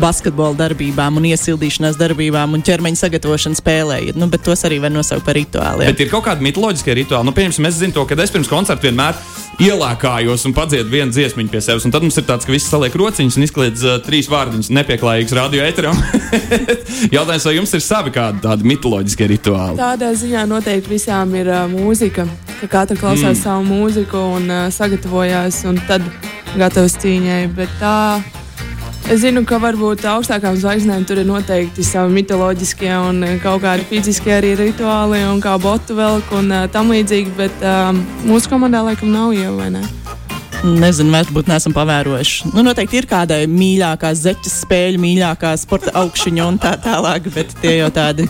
basketbola 0.00 0.56
darbībām, 0.56 1.18
un 1.20 1.28
iesildīšanās 1.32 1.98
darbībām 2.00 2.56
un 2.56 2.64
ķermeņa 2.64 3.02
sagatavošanu 3.04 3.58
spēlē. 3.58 4.00
Nu, 4.16 4.28
bet 4.32 4.44
tos 4.46 4.64
arī 4.68 4.80
var 4.82 4.92
nosaukt 4.94 5.26
par 5.26 5.36
rituāliem. 5.38 5.90
Bet 5.92 6.00
ir 6.04 6.12
kaut 6.12 6.26
kāda 6.28 6.44
mitoloģiska 6.44 6.96
rituāla. 6.96 7.26
Nu, 7.28 7.36
pieņemsim, 7.36 7.68
es 7.68 7.80
zinu 7.80 7.96
to, 7.96 8.06
ka 8.08 8.18
es 8.22 8.32
pirms 8.34 8.50
koncerta 8.50 8.88
vienmēr 8.88 9.18
ielākājos 9.62 10.46
un 10.48 10.54
padziedu 10.56 10.90
vienu 10.90 11.12
dziesmiņu 11.12 11.52
pie 11.52 11.60
sevis. 11.64 11.84
Un 11.86 11.92
tad 11.94 12.04
mums 12.04 12.16
ir 12.18 12.26
tāds, 12.28 12.46
ka 12.46 12.54
visi 12.54 12.70
saliek 12.70 12.94
rociņus 12.98 13.38
un 13.38 13.46
izkliedz 13.46 13.84
uh, 13.86 13.98
trīs 14.04 14.30
vārdiņus 14.32 14.72
nepieklājīgs 14.72 15.36
radio 15.36 15.66
eteram. 15.66 15.98
Jautājums, 17.16 17.46
vai 17.48 17.56
jums 17.58 17.74
ir 17.76 17.84
savi 17.84 18.14
kādi 18.14 18.42
tādi 18.46 18.68
mitoloģiskie 18.72 19.28
rituāli? 19.34 19.78
Tādā 19.80 20.12
ziņā 20.18 20.46
noteikti 20.50 20.94
visām 20.94 21.36
ir 21.38 21.52
uh, 21.52 21.64
mūzika, 21.70 22.26
ka 22.62 22.70
katra 22.78 22.98
klausās 22.98 23.36
mm. 23.36 23.42
savu 23.44 23.66
mūziku 23.68 24.26
un 24.38 24.48
uh, 24.50 24.68
sagatavojās, 24.72 25.62
un 25.70 25.80
tad 25.88 26.06
gatavs 26.56 26.96
cīņai. 27.02 27.42
Bet 27.56 27.76
tā, 27.80 27.96
es 29.12 29.20
zinu, 29.20 29.42
ka 29.44 29.58
varbūt 29.60 30.04
augstākām 30.08 30.56
zvaigznēm 30.56 31.02
tur 31.08 31.20
ir 31.20 31.26
noteikti 31.28 31.84
savi 31.84 32.14
mitoloģiskie 32.16 32.92
un 32.96 33.20
uh, 33.26 33.34
kaut 33.42 33.60
kādi 33.64 33.84
fiziskie 33.90 34.32
arī 34.38 34.54
rituāli, 34.56 35.20
un 35.28 35.40
kā 35.42 35.52
botu 35.60 35.96
velk 35.98 36.32
un 36.38 36.48
uh, 36.48 36.64
tam 36.72 36.92
līdzīgi, 36.94 37.34
bet 37.36 37.64
um, 37.66 38.00
mūsu 38.24 38.48
komandā 38.52 38.80
laikam 38.86 39.12
nav 39.12 39.34
jau, 39.36 39.52
vai 39.58 39.68
ne? 39.74 39.82
Nezinu, 40.62 41.10
varbūt 41.10 41.50
neesam 41.50 41.74
pavērojuši. 41.74 42.52
Nu, 42.54 42.62
noteikti 42.64 43.00
ir 43.00 43.08
kāda 43.10 43.40
mīļākā 43.50 44.12
zeķes 44.16 44.60
spēļu, 44.62 45.00
mīļākā 45.02 45.50
sporta 45.60 45.92
augšņa 45.98 46.46
un 46.46 46.60
tā 46.62 46.76
tālāk, 46.80 47.26
bet 47.34 47.52
tie 47.60 47.80
jau 47.80 47.90
tādi 47.92 48.28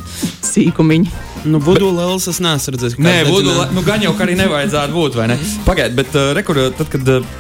sīkumiņi. 0.49 1.13
Nu, 1.45 1.61
Budu 1.63 1.91
Lēlis 1.93 2.31
es 2.33 2.41
neesmu 2.43 2.75
redzējis. 2.75 2.97
Nē, 3.03 3.19
būtu, 3.29 3.51
nedzina. 3.51 3.69
nu, 3.77 3.85
gan 3.87 4.03
jau 4.03 4.15
ka 4.17 4.25
arī 4.27 4.39
nevajadzētu 4.41 4.97
būt, 4.97 5.19
vai 5.21 5.29
ne? 5.35 5.39
Pagaidiet, 5.67 5.99
bet 5.99 6.17
uh, 6.17 6.31
rekur, 6.39 6.63
tad, 6.79 6.89
kad 6.95 7.13
uh, 7.19 7.37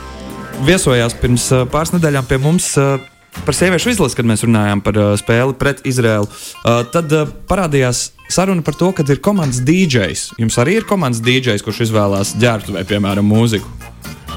viesojās 0.69 1.17
pirms 1.23 1.49
uh, 1.55 1.65
pāris 1.73 1.94
nedēļām 1.97 2.29
pie 2.29 2.43
mums. 2.43 2.75
Uh, 2.77 3.00
Par 3.43 3.56
sieviešu 3.56 3.90
izlasi, 3.94 4.17
kad 4.19 4.29
mēs 4.29 4.44
runājām 4.44 4.82
par 4.84 4.99
uh, 5.00 5.12
spēli 5.19 5.56
pret 5.58 5.81
Izraēlu, 5.88 6.29
uh, 6.29 6.82
tad 6.93 7.11
uh, 7.17 7.31
parādījās 7.49 8.11
saruna 8.31 8.62
par 8.62 8.76
to, 8.79 8.93
ka 8.94 9.06
ir 9.08 9.23
komandas 9.25 9.62
DJs. 9.67 10.29
Jums 10.43 10.58
arī 10.62 10.79
ir 10.79 10.87
komandas 10.88 11.23
DJs, 11.25 11.64
kurš 11.64 11.87
izvēlās 11.88 12.37
ģērbtu 12.38 12.76
vai, 12.76 12.84
piemēram, 12.87 13.26
mūziku. 13.26 13.67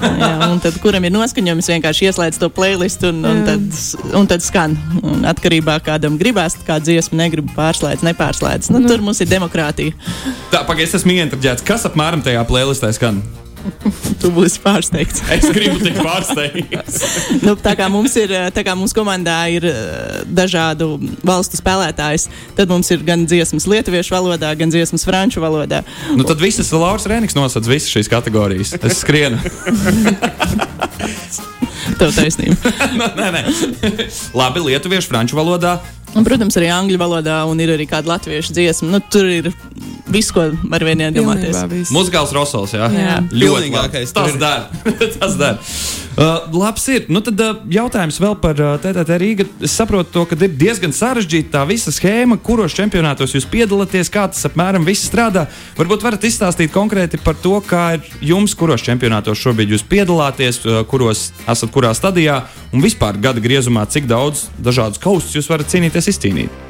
Jā, 0.00 0.30
un 0.48 0.60
tad, 0.62 0.76
kuram 0.80 1.04
ir 1.04 1.12
noskaņojums, 1.12 1.68
vienkārši 1.74 2.08
ieslēdz 2.08 2.40
to 2.40 2.48
playlistu 2.52 3.10
un, 3.12 3.20
un, 3.28 3.42
tad, 3.44 3.66
un 4.16 4.28
tad 4.30 4.44
skan. 4.44 4.76
Un 5.04 5.26
atkarībā 5.28 5.76
no 5.76 5.84
kādam 5.84 6.16
gribās, 6.20 6.56
kāda 6.64 6.86
dziesma 6.88 7.20
negribu 7.20 7.52
pārslēdz, 7.56 8.04
nepārslēdz. 8.08 8.72
Nu, 8.72 8.82
tur 8.88 9.04
mums 9.04 9.20
ir 9.20 9.28
demokrātija. 9.32 9.96
Tā, 10.52 10.64
pagaidi, 10.64 10.88
es 10.88 10.96
esmu 11.02 11.18
ieinteresēts. 11.18 11.66
Kas 11.68 11.84
apmēram 11.88 12.24
tajā 12.24 12.44
playlistē 12.48 12.92
skan? 12.96 13.20
Tu 14.20 14.30
būsi 14.34 14.60
pārsteigts. 14.62 15.22
Es 15.32 15.46
gribu 15.52 15.80
tikt 15.82 16.00
pārsteigts. 16.04 17.00
nu, 17.46 17.54
tā 17.60 17.74
kā 17.78 17.88
mums 17.92 18.14
ir, 18.20 18.32
tā 18.54 18.64
kā 18.66 18.74
mums 18.78 18.94
komandā 18.96 19.36
ir 19.52 19.66
eh, 19.68 19.76
dažādu 20.28 20.92
valstu 21.26 21.60
spēlētājs, 21.60 22.28
tad 22.58 22.72
mums 22.72 22.90
ir 22.94 23.04
gan 23.06 23.24
dziesmas 23.28 23.68
lietuviešu 23.70 24.16
valodā, 24.16 24.52
gan 24.58 24.72
dziesmas 24.72 25.06
franču 25.08 25.42
valodā. 25.44 25.82
nu, 26.16 26.26
tad 26.28 26.40
visas 26.42 26.72
Lauras 26.72 27.08
Rēniks 27.10 27.36
nosauc 27.38 27.68
visas 27.68 27.92
šīs 27.92 28.10
kategorijas. 28.12 28.76
Es 28.80 29.00
skrienu. 29.04 29.40
Tev 32.00 32.12
taisnība. 32.16 32.72
nē, 33.18 33.30
nē. 33.34 33.42
Labi, 34.36 34.62
lietuviešu, 34.70 35.10
franču 35.10 35.38
valodā. 35.38 35.78
Un, 36.16 36.24
protams, 36.26 36.56
arī 36.58 36.70
angļu 36.74 36.98
valodā, 36.98 37.42
un 37.46 37.60
ir 37.62 37.74
arī 37.76 37.86
kāda 37.90 38.16
latviešu 38.16 38.54
dziesma. 38.56 38.90
Nu, 38.90 39.00
tur 39.12 39.28
ir 39.30 39.50
viss, 40.12 40.32
ko 40.34 40.48
var 40.70 40.84
vien 40.86 41.06
iedomāties. 41.06 41.90
Muzikāls 41.94 42.34
Rosols, 42.34 42.74
jā. 42.76 42.90
Jā. 42.94 43.16
Ļoti 43.32 43.72
labi. 43.74 44.04
Tas 44.14 44.36
der. 44.40 44.68
Tas 45.18 45.36
der. 45.40 45.58
Uh, 46.20 46.50
labs 46.52 46.84
ir. 46.92 47.06
Nu, 47.08 47.22
tad 47.24 47.38
uh, 47.40 47.60
jautājums 47.70 48.18
vēl 48.20 48.34
par 48.42 48.58
uh, 48.60 48.74
TTT 48.82 49.18
Rīga. 49.22 49.46
Es 49.64 49.72
saprotu 49.78 50.12
to, 50.12 50.24
ka 50.28 50.36
ir 50.36 50.52
diezgan 50.58 50.92
sarežģīta 50.94 51.54
tā 51.54 51.64
visa 51.70 51.94
schēma, 51.94 52.36
kuros 52.44 52.74
čempionātos 52.76 53.32
jūs 53.36 53.46
piedalāties, 53.50 54.10
kā 54.12 54.26
tas 54.28 54.48
apmēram 54.50 54.84
viss 54.84 55.08
strādā. 55.08 55.46
Varbūt 55.78 56.04
varat 56.04 56.26
izstāstīt 56.28 56.74
konkrēti 56.74 57.20
par 57.24 57.38
to, 57.40 57.56
kā 57.64 57.84
ir 57.96 58.10
jums, 58.32 58.56
kuros 58.58 58.84
čempionātos 58.84 59.40
šobrīd 59.40 59.76
jūs 59.76 59.86
piedalāties, 59.88 60.60
uh, 60.66 60.82
kuros 60.90 61.30
esat 61.46 61.72
kurā 61.72 61.94
stadijā 61.96 62.42
un 62.74 62.84
vispār 62.84 63.16
gada 63.22 63.40
griezumā, 63.40 63.86
cik 63.88 64.10
daudz 64.10 64.48
dažādus 64.60 65.00
kaustus 65.00 65.38
jūs 65.38 65.48
varat 65.50 65.70
cīnīties 65.72 66.12
izcīnīt. 66.12 66.69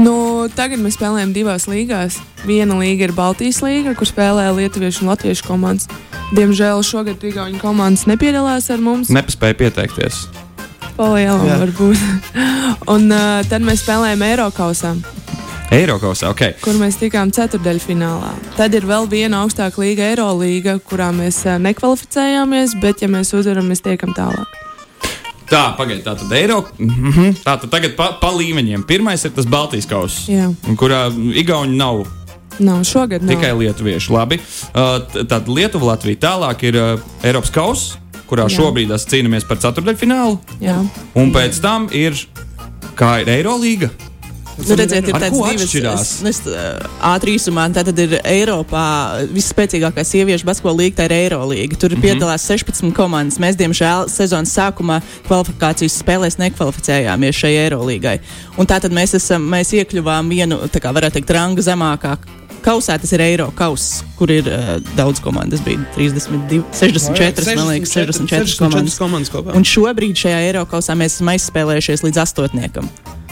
Nu, 0.00 0.48
tagad 0.56 0.80
mēs 0.80 0.96
spēlējam 0.96 1.34
divās 1.36 1.66
līgās. 1.68 2.16
Viena 2.48 2.78
līga 2.80 3.08
ir 3.08 3.12
Baltijas 3.16 3.60
līga, 3.64 3.92
kur 3.98 4.08
spēlē 4.08 4.48
Lietuviešu 4.56 5.04
un 5.04 5.12
Latviešu 5.12 5.44
komandas. 5.44 5.88
Diemžēl 6.32 6.80
šogad 6.86 7.20
Igaunijas 7.28 7.60
komandas 7.60 8.06
nepiedalās 8.08 8.70
ar 8.72 8.80
mums. 8.80 9.10
Nepaspēja 9.12 9.58
pieteikties. 9.60 10.24
Palielam, 10.96 11.44
varbūt. 11.44 12.00
un 12.94 13.12
uh, 13.12 13.42
tad 13.48 13.64
mēs 13.64 13.84
spēlējam 13.84 14.24
Eiropausā. 14.30 14.94
Eirokausā, 15.72 16.32
ok. 16.32 16.42
kur 16.64 16.76
mēs 16.80 16.98
tikām 17.00 17.30
ceturdaļfinālā. 17.32 18.32
Tad 18.58 18.74
ir 18.76 18.84
vēl 18.88 19.08
viena 19.12 19.44
augstāka 19.44 19.80
līga, 19.80 20.10
Eirolīga, 20.12 20.78
kurā 20.84 21.08
mēs 21.16 21.44
uh, 21.48 21.56
nekvalificējāmies, 21.64 22.76
bet, 22.80 23.04
ja 23.04 23.12
mēs 23.12 23.32
uzvaram, 23.36 23.68
mēs 23.72 23.84
tiekam 23.84 24.12
tālāk. 24.16 24.60
Tā, 25.52 25.62
pagaidiet, 25.76 26.06
tā 26.06 26.16
tad 26.16 26.32
Eiro. 26.32 26.64
Mm 26.78 27.12
-hmm. 27.12 27.36
Tā 27.44 27.58
tad 27.60 27.70
tagad 27.70 27.96
pa, 27.96 28.12
pa 28.20 28.30
līmeņiem. 28.32 28.86
Pirmais 28.86 29.24
ir 29.24 29.30
tas 29.30 29.46
Baltijas 29.46 29.86
kauss, 29.86 30.28
kurā 30.76 31.12
Igauni 31.34 31.76
nav 31.76 32.06
Nav 32.58 32.84
šogad. 32.84 33.22
Nav. 33.22 33.34
tikai 33.34 33.52
lietuvieši. 33.52 34.12
Labi. 34.12 34.38
Uh, 34.74 35.24
tad 35.28 35.48
Lietuva, 35.48 35.86
Latvija. 35.86 36.16
Tālāk 36.16 36.64
ir 36.68 36.76
uh, 36.76 37.00
Eiropas 37.24 37.50
kauss, 37.50 37.96
kurā 38.28 38.46
Jā. 38.48 38.56
šobrīd 38.58 38.92
mēs 38.92 39.06
cīnāmies 39.08 39.48
par 39.48 39.56
ceturdaļfinālu. 39.56 40.38
Jā. 40.60 40.78
Un 41.14 41.32
pēc 41.32 41.60
tam 41.60 41.88
ir, 41.92 42.16
kā 42.94 43.20
ir 43.22 43.28
Eirolīga. 43.28 43.90
Nu, 44.58 44.76
redziet, 44.76 45.08
ir 45.08 45.16
tāds 45.16 45.38
divas 45.38 46.12
es, 46.28 46.40
ā, 46.46 46.64
ātri 47.12 47.36
īsumā. 47.38 47.64
Tā 47.72 47.84
tad 47.88 47.98
ir 48.02 48.18
Eiropā 48.20 48.84
visspēcīgākā 49.32 50.04
sieviešu 50.06 50.46
basketbola 50.48 50.82
līnija, 50.82 50.98
tā 51.00 51.08
ir 51.08 51.16
Eirolīga. 51.16 51.78
Tur 51.78 51.94
mm. 51.94 52.00
-hmm. 52.00 52.04
piedalās 52.04 52.44
16 52.50 52.92
komandas. 52.96 53.40
Mēs, 53.42 53.56
diemžēl, 53.60 54.10
sezonas 54.12 54.52
sākumā 54.52 55.00
kvalifikācijas 55.28 55.98
spēlēs 56.02 56.38
nekvalificējāmies 56.42 57.40
šai 57.44 57.54
Eirolīgai. 57.64 58.18
Un 58.58 58.68
tā 58.68 58.80
tad 58.80 58.92
mēs, 58.92 59.16
esam, 59.16 59.48
mēs 59.48 59.72
iekļuvām 59.72 60.28
vienu, 60.28 60.60
tā 60.68 60.82
kā 60.82 60.92
varētu 60.92 61.20
teikt, 61.20 61.30
ranga 61.30 61.64
zemākā. 61.64 62.16
Kausā 62.62 62.94
tas 63.00 63.10
ir 63.10 63.20
Eiro 63.20 63.48
kauss, 63.58 64.04
kur 64.18 64.30
ir 64.30 64.46
uh, 64.46 64.76
daudz 64.94 65.18
komandas. 65.20 65.60
Bija 65.66 65.82
32, 65.96 66.62
64, 66.78 67.56
man 67.56 67.72
liekas, 67.72 67.96
64 67.96 68.58
komandas. 68.58 68.98
komandas 68.98 69.32
kopā. 69.34 69.56
Un 69.58 69.66
šobrīd 69.66 70.14
šajā 70.14 70.44
Eiro 70.46 70.62
kausā 70.70 70.94
mēs 70.94 71.18
esam 71.18 71.32
aizspēlējušies 71.34 72.06
līdz 72.06 72.22
astotniekam. 72.22 72.86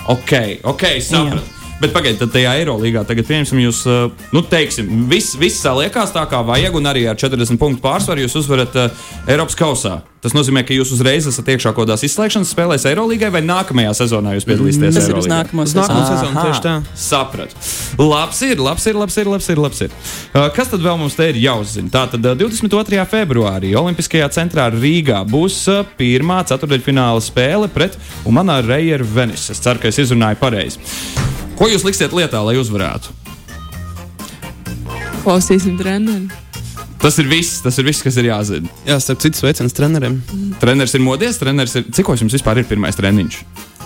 Ok, 0.08 0.32
ok, 0.64 0.84
sapratu. 1.04 1.56
Bet 1.80 1.94
pagaidiet, 1.96 2.20
tad 2.20 2.34
tajā 2.34 2.50
Eirolīgā 2.60 3.06
tagad, 3.08 3.24
pieņemsim, 3.24 3.60
jūs, 3.64 3.78
uh, 3.88 4.26
nu, 4.36 4.42
teiksim, 4.44 5.06
viss 5.08 5.32
vis 5.40 5.56
saliekās 5.62 6.12
tā, 6.12 6.26
kā 6.28 6.42
vajag, 6.44 6.76
un 6.76 6.90
arī 6.90 7.06
ar 7.08 7.16
40 7.16 7.56
punktu 7.60 7.80
pārsvaru 7.84 8.26
jūs 8.26 8.36
uzvarat 8.42 8.76
uh, 8.76 9.06
Eiropas 9.24 9.56
kausā. 9.56 9.94
Tas 10.20 10.34
nozīmē, 10.36 10.60
ka 10.68 10.74
jūs 10.76 10.90
uzreiz 10.92 11.24
esat 11.30 11.46
iekšā 11.48 11.70
kaut 11.72 11.86
kādās 11.86 12.02
izslēgšanas 12.04 12.50
spēlēs 12.52 12.82
Eirolīgai, 12.90 13.30
vai 13.32 13.40
nākamajā 13.40 13.94
sezonā 14.02 14.34
jūs 14.36 14.44
piedalīsieties 14.44 14.98
Tas 14.98 15.06
ir 15.08 15.16
uz 15.16 15.28
nākamo 15.30 15.64
sezonu. 15.64 16.02
sezonu 16.10 16.42
tieši 16.44 16.60
tā. 16.66 16.74
Sapratu. 16.92 17.56
Labs 17.96 18.42
ir, 18.44 18.60
labs 18.60 18.84
ir, 18.90 18.98
labs 19.00 19.16
ir, 19.16 19.30
labs 19.32 19.48
ir. 19.48 19.62
Labs 19.64 19.80
ir. 19.86 19.94
Uh, 20.34 20.50
kas 20.52 20.68
tad 20.68 20.84
vēl 20.84 20.98
mums 21.00 21.16
te 21.16 21.30
ir 21.32 21.40
jāuzzina? 21.40 21.88
Tātad 21.94 22.20
uh, 22.28 22.36
22. 22.36 23.00
februārī 23.08 23.72
Olimpiskajā 23.80 24.28
centrā 24.36 24.68
Rīgā 24.74 25.22
būs 25.28 25.56
uh, 25.72 25.80
pirmā 25.96 26.42
ceturdaļfināla 26.52 27.24
spēle 27.24 27.70
pret 27.72 27.96
Umana 28.28 28.60
Reieru 28.60 29.08
Venis. 29.08 29.48
Es 29.56 29.64
ceru, 29.64 29.80
ka 29.80 29.88
es 29.88 30.02
izrunāju 30.04 30.36
pareizi. 30.42 30.84
Ko 31.56 31.68
jūs 31.72 31.84
liksiet 31.88 32.12
lietā, 32.12 32.44
lai 32.44 32.58
uzvarētu? 32.60 33.16
Klausīsim 35.24 35.80
treneri. 35.80 36.28
Tas 37.00 37.16
ir 37.16 37.28
viss, 37.30 37.62
tas 37.64 37.78
ir 37.80 37.86
viss, 37.88 38.02
kas 38.04 38.16
ir 38.20 38.26
jāzina. 38.28 38.68
Jā, 38.84 38.98
starp 39.00 39.22
citu, 39.24 39.38
sveiciens 39.40 39.72
treneriem. 39.72 40.18
Treneris 40.60 40.92
ir 40.98 41.00
modies, 41.00 41.38
treneris 41.40 41.78
ir. 41.80 41.86
Cik 41.96 42.10
jums 42.20 42.34
vispār 42.36 42.60
ir 42.60 42.66
pirmais 42.68 42.98
treniņš? 42.98 43.38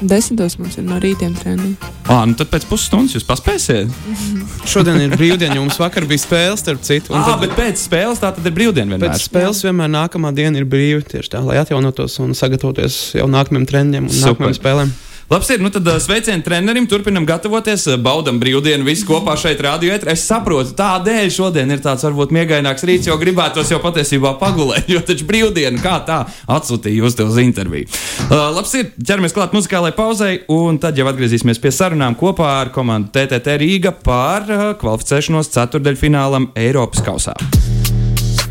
Desmitos 0.02 0.56
mums 0.58 0.74
ir 0.80 0.82
no 0.88 0.96
rītiem 0.98 1.36
treniņi. 1.38 1.76
Ah, 2.10 2.24
nu 2.26 2.34
tad 2.34 2.50
pēc 2.50 2.66
pusstundas 2.66 3.14
jūs 3.14 3.22
paspēsiet. 3.28 3.92
Šodien 4.72 4.98
ir 5.04 5.14
brīvdiena, 5.14 5.54
jo 5.54 5.62
mums 5.62 5.78
vakar 5.78 6.08
bija 6.10 6.24
spēle, 6.24 6.58
starp 6.58 6.82
citu. 6.82 7.14
un 7.14 7.20
Ah, 7.22 7.30
tad 7.30 7.44
bet 7.46 7.54
pēc 7.60 7.86
spēles 7.86 8.18
tā 8.18 8.32
tad 8.34 8.50
ir 8.50 8.56
brīvdiena 8.58 8.96
vienmēr. 8.96 9.06
Pēc 9.14 9.28
spēles 9.28 9.62
vienmēr 9.62 9.94
nākamā 9.94 10.34
diena 10.34 10.58
ir 10.58 10.66
brīva 10.66 11.06
tieši 11.06 11.36
tā, 11.36 11.44
lai 11.46 11.60
atjaunotos 11.62 12.18
un 12.24 12.34
sagatavoties 12.34 12.98
jau 13.20 13.30
nākamajam 13.30 13.70
treniņam 13.70 14.10
un 14.10 14.16
Super. 14.18 14.34
nākamajam 14.34 14.58
spēlēm. 14.58 14.94
Labs 15.30 15.48
ir, 15.54 15.62
nu 15.64 15.70
tad 15.72 15.86
ā, 15.88 15.94
sveicieni 16.02 16.44
trenerim, 16.44 16.84
turpinam 16.88 17.24
gatavoties, 17.24 17.86
baudam 18.04 18.36
brīvdienu, 18.42 18.84
visi 18.84 19.06
kopā 19.08 19.38
šeit 19.40 19.62
rādījot. 19.64 20.04
Es 20.12 20.26
saprotu, 20.28 20.74
tādēļ 20.76 21.30
šodien 21.32 21.72
ir 21.72 21.80
tāds 21.84 22.04
varbūt 22.04 22.34
miegaināks 22.36 22.84
rīts, 22.84 23.08
jo 23.08 23.16
gribētos 23.20 23.72
jau 23.72 23.80
patiesībā 23.80 24.34
pagulēt, 24.40 24.90
jo 24.92 25.00
taču 25.00 25.24
brīvdiena 25.28 25.80
kā 25.80 25.96
tā 26.04 26.20
atsūtīja 26.52 27.00
jūs 27.00 27.16
te 27.16 27.24
uz 27.24 27.40
interviju. 27.40 27.88
Uh, 28.28 28.50
labs 28.52 28.76
ir, 28.76 28.92
ķeramies 29.00 29.36
klāt 29.36 29.56
muzikālajai 29.56 29.96
pauzei, 29.96 30.34
un 30.52 30.76
tad 30.82 31.00
jau 31.00 31.08
atgriezīsimies 31.08 31.62
pie 31.62 31.72
sarunām 31.72 32.18
kopā 32.20 32.50
ar 32.60 32.72
komandu 32.74 33.14
TTT 33.16 33.58
Rīga 33.64 33.94
par 34.04 34.44
uh, 34.50 34.66
kvalificēšanos 34.80 35.54
ceturdaļfinālam 35.56 36.52
Eiropas 36.60 37.00
kausā. 37.06 37.38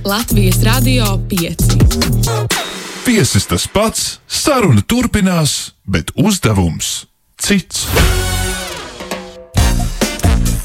Latvijas 0.04 0.58
Radio 0.66 1.20
5. 1.30 2.83
Viesis 3.04 3.44
tas 3.44 3.66
pats, 3.68 4.04
saruna 4.32 4.80
turpinās, 4.88 5.74
bet 5.84 6.14
uzdevums 6.16 7.04
cits. 7.36 7.84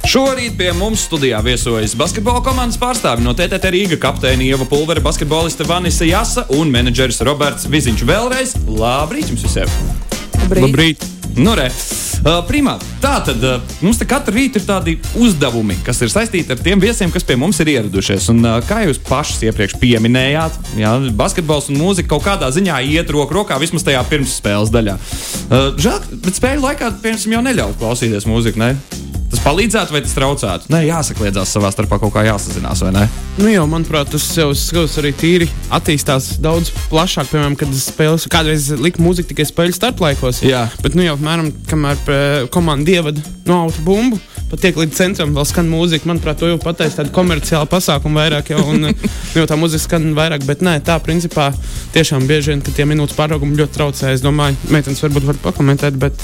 Šorīt 0.07 0.55
pie 0.57 0.71
mums 0.79 1.03
studijā 1.09 1.43
viesojas 1.43 1.97
basketbola 1.99 2.39
komandas 2.47 2.79
pārstāvi 2.79 3.27
no 3.27 3.35
TTT 3.35 3.75
Rīga 3.75 3.99
kapteini 4.07 4.53
Ieva 4.53 4.71
Pulvera, 4.71 5.03
basketboliste 5.03 5.67
Vanisa 5.67 6.07
Jasa 6.07 6.47
un 6.55 6.71
menedžeris 6.71 7.19
Roberts 7.27 7.67
Viziņš. 7.67 8.07
Vēlreiz 8.07 8.57
labrīt 8.71 9.35
jums 9.35 9.43
visiem! 9.51 9.79
Labrīt! 10.55 11.18
Nu, 11.39 11.55
re. 11.55 11.69
Uh, 12.19 12.41
primā, 12.49 12.73
tā 12.99 13.13
tad 13.23 13.45
uh, 13.47 13.61
mums 13.79 14.01
katru 14.11 14.35
rītu 14.35 14.59
ir 14.59 14.65
tādi 14.67 14.97
uzdevumi, 15.23 15.77
kas 15.87 16.01
ir 16.03 16.11
saistīti 16.11 16.51
ar 16.51 16.59
tiem 16.59 16.83
viesiem, 16.83 17.13
kas 17.15 17.23
pie 17.27 17.37
mums 17.39 17.61
ir 17.63 17.71
ieradušies. 17.77 18.27
Un, 18.35 18.43
uh, 18.43 18.59
kā 18.67 18.81
jūs 18.89 18.99
pašas 19.07 19.45
iepriekš 19.47 19.77
pieminējāt, 19.79 20.59
jā, 20.83 20.97
basketbols 21.15 21.71
un 21.71 21.79
mūzika 21.79 22.11
kaut 22.17 22.27
kādā 22.27 22.51
ziņā 22.55 22.81
iet 22.91 23.15
roku 23.15 23.39
rokā 23.39 23.61
vismaz 23.63 23.87
tajā 23.87 24.03
pirmsspēles 24.11 24.75
daļā. 24.75 24.99
Žēl, 25.79 26.01
bet 26.27 26.43
spēļu 26.43 26.67
laikā, 26.67 26.91
piemēram, 27.05 27.37
jau 27.39 27.45
neļauj 27.47 27.79
klausīties 27.85 28.27
mūziku. 28.27 28.65
Ne? 28.65 28.75
Tas 29.29 29.43
palīdzētu 29.45 29.93
vai 29.93 30.01
tas 30.01 30.15
traucētu? 30.17 30.71
Nē, 30.73 30.79
jāsakliedzās 30.89 31.51
savā 31.53 31.69
starpā, 31.73 31.99
kaut 32.01 32.15
kā 32.15 32.23
jāsazinās, 32.25 32.81
vai 32.87 32.93
ne? 32.97 33.03
Nu, 33.37 33.51
jau, 33.53 33.67
manuprāt, 33.69 34.09
tas 34.15 34.25
jau 34.33 34.49
skats 34.57 34.97
arī 35.03 35.11
tīri 35.17 35.49
attīstās 35.75 36.39
daudz 36.41 36.71
plašāk. 36.89 37.29
Piemēram, 37.29 37.57
kad 37.61 37.75
spēles 37.77 38.25
kādreiz 38.33 38.71
lika 38.81 39.03
mūziku 39.05 39.35
tikai 39.35 39.45
spēļu 39.51 39.77
starplaikos. 39.77 40.41
Jā. 40.49 40.65
Bet, 40.81 40.97
nu, 40.97 41.05
jau 41.05 41.19
apmēram, 41.19 41.51
kamēr 41.69 42.01
eh, 42.15 42.47
komanda 42.55 42.95
ievada 42.95 43.25
no 43.49 43.61
auto 43.67 43.85
bumbu, 43.85 44.17
pat 44.49 44.65
tiek 44.65 44.81
līdz 44.81 44.97
centram, 44.97 45.37
vēl 45.37 45.49
skan 45.51 45.69
mūzika. 45.69 46.09
Manuprāt, 46.09 46.41
to 46.41 46.49
jau 46.49 46.57
pateicis 46.65 46.97
tādu 46.97 47.13
komerciālu 47.17 47.69
pasākumu 47.69 48.23
vairāk, 48.23 48.55
jau, 48.55 48.65
un 48.73 48.89
eh, 48.89 48.97
nu, 48.97 49.13
jau 49.43 49.45
tā 49.51 49.61
mūzika 49.61 49.85
skan 49.91 50.09
vairāk. 50.17 50.49
Bet, 50.49 50.65
nē, 50.65 50.79
tā 50.89 50.97
principā 51.05 51.51
tiešām 51.93 52.25
bieži 52.31 52.55
vien, 52.55 52.65
tie 52.65 52.89
minūtes 52.89 53.19
pāraugumi 53.21 53.61
ļoti 53.61 53.77
traucē. 53.77 54.17
Es 54.17 54.25
domāju, 54.25 54.57
meitenes 54.73 55.05
varbūt 55.05 55.29
var 55.35 55.45
pakomentēt, 55.51 56.01
bet 56.01 56.17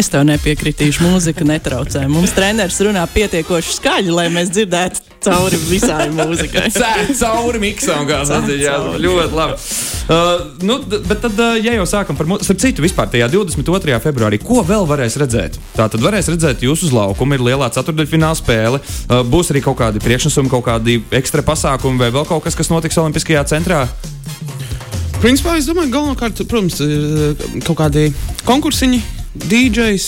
Es 0.00 0.08
tev 0.08 0.22
nepiekritīšu, 0.24 1.02
mūzika 1.04 1.44
netraucē. 1.44 2.06
Mums 2.08 2.32
treneris 2.32 2.78
runā 2.86 3.02
pietiekoši 3.12 3.74
skaļi, 3.74 4.12
lai 4.14 4.30
mēs 4.32 4.48
dzirdētu 4.54 5.02
cauri 5.26 5.58
visai 5.66 6.06
mūzikai. 6.14 6.70
Cēlīt 6.78 7.18
cauri 7.18 7.60
miksam, 7.60 8.06
kā 8.08 8.22
cauri. 8.24 8.56
ļoti 9.04 9.36
labi. 9.36 9.58
Uh, 9.60 10.46
nu, 10.64 10.78
bet 10.88 11.20
tad, 11.26 11.36
uh, 11.36 11.58
ja 11.60 11.74
jau 11.76 11.84
sākam 11.90 12.16
par 12.16 12.30
mūziku, 12.30 12.48
starp 12.48 12.62
citu, 12.64 12.86
vispār 12.86 13.12
tajā 13.12 13.28
22. 13.34 14.00
februārī, 14.06 14.40
ko 14.40 14.64
vēl 14.64 14.88
varēs 14.88 15.18
redzēt? 15.20 15.60
Tā 15.76 15.90
tad 15.92 16.00
varēs 16.00 16.32
redzēt 16.32 16.64
jūs 16.64 16.86
uz 16.88 16.96
laukuma, 16.96 17.36
ir 17.36 17.44
lielā 17.50 17.68
ceturdaļfināla 17.76 18.40
spēle. 18.40 18.80
Uh, 18.80 19.20
būs 19.20 19.52
arī 19.52 19.60
kaut 19.68 19.82
kādi 19.84 20.00
priekšnesumi, 20.00 20.48
kaut 20.56 20.64
kādi 20.70 21.02
ekstra 21.20 21.44
pasākumi 21.44 22.00
vai 22.00 22.08
vēl 22.16 22.24
kaut 22.32 22.48
kas, 22.48 22.56
kas 22.56 22.72
notiks 22.72 22.96
Olimpiskajā 23.04 23.44
centrā. 23.52 23.84
Principā 25.20 25.60
es 25.60 25.68
domāju, 25.68 25.92
galvenokārt, 25.92 26.40
protams, 26.48 26.80
ir 26.80 27.36
kaut 27.68 27.76
kādi 27.84 28.08
konkursiņi, 28.48 29.19
DJs. 29.34 30.06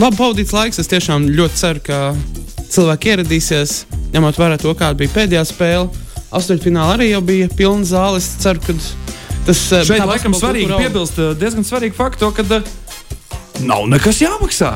Labi 0.00 0.16
pavadīts 0.16 0.54
laiks. 0.54 0.78
Es 0.80 0.90
tiešām 0.90 1.26
ļoti 1.34 1.58
ceru, 1.58 1.82
ka 1.84 1.98
cilvēki 2.72 3.12
ieradīsies, 3.12 3.74
ņemot 4.14 4.38
vērā 4.40 4.58
to, 4.62 4.72
kāda 4.78 4.96
bija 4.98 5.12
pēdējā 5.16 5.44
spēle. 5.48 5.90
Astoņfinālā 6.32 6.96
arī 6.96 7.10
bija 7.26 7.50
pilna 7.52 7.84
zāle. 7.88 8.22
Es 8.22 8.30
ceru, 8.40 8.62
ka 8.64 8.76
tas 9.46 9.60
eh, 9.74 9.84
Šeit 9.88 10.06
laikam 10.06 10.36
svarīgi 10.38 10.70
kultūra 10.70 10.86
piebilst 10.86 11.20
uh, 11.20 11.34
diezgan 11.36 11.66
svarīgu 11.66 11.98
faktu, 11.98 12.30
ka 12.36 12.46
uh, 12.46 12.72
nav 13.66 13.86
nekas 13.90 14.22
jāmaksā. 14.22 14.72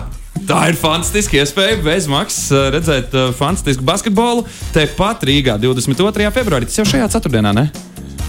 Tā 0.46 0.58
ir 0.70 0.76
fantastiska 0.78 1.38
iespēja 1.40 1.78
bez 1.82 2.06
maksas 2.10 2.50
redzēt 2.74 3.14
uh, 3.16 3.30
fantastisku 3.34 3.86
basketbolu. 3.86 4.44
Tepat 4.74 5.24
Rīgā 5.26 5.56
22. 5.62 6.28
februārī. 6.34 6.68
Tas 6.68 6.82
jau 6.82 6.86
šajā 6.92 7.08
ceturtdienā, 7.16 7.54
ne? 7.56 7.70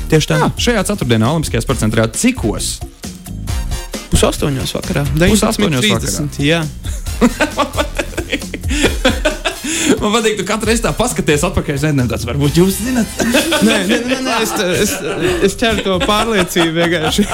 Tieši 0.08 0.30
tā. 0.32 0.38
Jā, 0.40 0.52
šajā 0.70 0.86
ceturtdienā 0.88 1.34
Olimpiskajā 1.34 1.66
sporta 1.66 1.84
centrā. 1.84 2.08
Cikos? 2.16 2.78
Pusastoņos 4.12 4.76
vakarā. 4.78 5.06
Pusastoņos 5.18 5.84
19.30, 5.84 6.42
Jā. 6.46 6.64
Man 9.98 10.14
patīk, 10.14 10.38
ka 10.42 10.46
katru 10.54 10.70
reizi 10.70 10.84
tā 10.86 10.92
paskaties 10.96 11.44
atpakaļ. 11.48 11.78
Zinu, 11.82 12.06
tas 12.12 12.26
varbūt 12.28 12.60
jūs 12.60 12.80
zinat. 12.84 13.22
Nē, 13.68 13.78
nē, 13.90 13.98
nē, 14.06 14.20
nē 14.26 14.36
es, 14.44 14.54
es, 14.84 14.94
es 15.48 15.58
ķeru 15.60 15.84
to 15.86 15.98
pārliecību 16.04 16.76
vienkārši. 16.76 17.26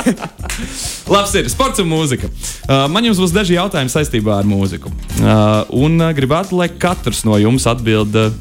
Labs 1.13 1.35
ir 1.39 1.49
sports 1.51 1.83
un 1.83 1.89
mūzika. 1.91 2.29
Uh, 2.29 2.85
man 2.91 3.05
jums 3.07 3.19
būs 3.21 3.35
daži 3.35 3.57
jautājumi 3.57 3.91
saistībā 3.91 4.39
ar 4.39 4.47
mūziku. 4.49 4.91
Uh, 5.19 5.73
un 5.83 5.99
uh, 5.99 6.13
gribētu, 6.15 6.57
lai 6.59 6.69
katrs 6.71 7.23
no 7.27 7.37
jums 7.41 7.67
atbild 7.69 8.15
uh, 8.19 8.31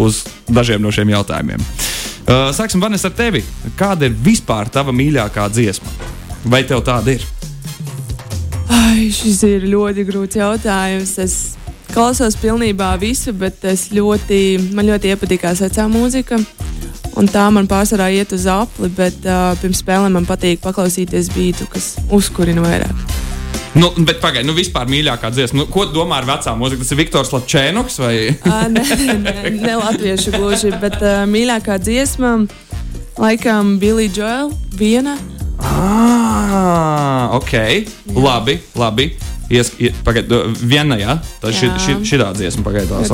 uz 0.00 0.24
dažiem 0.48 0.82
no 0.82 0.94
šiem 0.94 1.12
jautājumiem. 1.12 1.62
Uh, 2.26 2.48
sāksim, 2.56 2.82
Vanes, 2.82 3.04
ar 3.06 3.14
tevi. 3.16 3.44
Kāda 3.78 4.08
ir 4.08 4.16
vispār 4.24 4.72
tava 4.72 4.94
mīļākā 4.96 5.46
dziesma? 5.52 5.92
Vai 6.46 6.64
tev 6.66 6.82
tāda 6.86 7.18
ir? 7.18 7.26
Ai, 8.96 9.10
šis 9.12 9.42
ir 9.44 9.64
ļoti 9.68 10.06
grūts 10.08 10.38
jautājums. 10.38 11.10
Es 11.20 11.32
klausos 11.90 12.32
pilnībā 12.40 12.94
visu, 12.96 13.34
bet 13.36 13.60
es 13.68 13.90
ļoti, 13.92 14.38
man 14.72 14.88
ļoti 14.88 15.10
iepatikās 15.12 15.60
vecā 15.66 15.84
mūzika. 15.92 16.38
Un 17.20 17.28
tā 17.28 17.42
man 17.52 17.68
pārsvarā 17.68 18.06
iet 18.16 18.32
uz 18.32 18.46
apli, 18.48 18.88
bet 18.96 19.20
uh, 19.28 19.52
pirms 19.60 19.82
spēlēm 19.84 20.16
man 20.16 20.24
patīk 20.24 20.64
paklausīties 20.64 21.28
beatu, 21.36 21.68
kas 21.68 21.90
uzkurina 22.08 22.64
vairāk. 22.64 23.04
Nu, 23.76 23.92
bet 24.08 24.22
pagaidi, 24.24 24.48
nu 24.48 24.56
vispār 24.56 24.88
mīļākā 24.88 25.28
dziesma. 25.34 25.60
Nu, 25.60 25.68
ko 25.68 25.84
domā 25.92 26.22
ar 26.22 26.30
vecā 26.32 26.56
mūziku? 26.56 26.80
Tas 26.80 26.96
ir 26.96 27.02
Viktors 27.04 27.36
Lapčēnoks 27.36 28.00
vai? 28.00 28.14
uh, 28.32 28.64
nē, 28.72 29.00
nē, 29.26 29.38
ne 29.60 29.78
latviešu 29.82 30.38
gluži, 30.38 30.72
bet 30.80 31.02
uh, 31.04 31.26
mīļākā 31.28 31.82
dziesma 31.84 32.38
laikam 33.20 33.76
Billy 33.82 34.08
Joel 34.08 34.56
viena. 34.72 35.18
Ah, 35.62 37.30
ok, 37.36 37.52
Jā. 37.52 37.84
labi, 38.14 38.58
labi. 38.76 39.10
Ies, 39.46 39.70
ie, 39.78 39.92
pagaid, 40.02 40.32
viena, 40.58 40.96
jā, 40.98 41.20
tā 41.38 41.52
ir 41.52 41.58
šī, 41.60 41.98
šī 42.02 42.18
dziesma 42.34 42.64
pagaidās. 42.66 43.12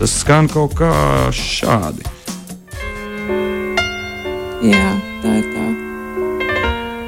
Tas 0.00 0.16
skan 0.24 0.48
kaut 0.50 0.74
kā 0.74 0.90
šādi. 1.30 2.02
Jā, 4.66 4.88
tā 5.22 5.36
ir 5.38 5.46
tā. 5.52 5.64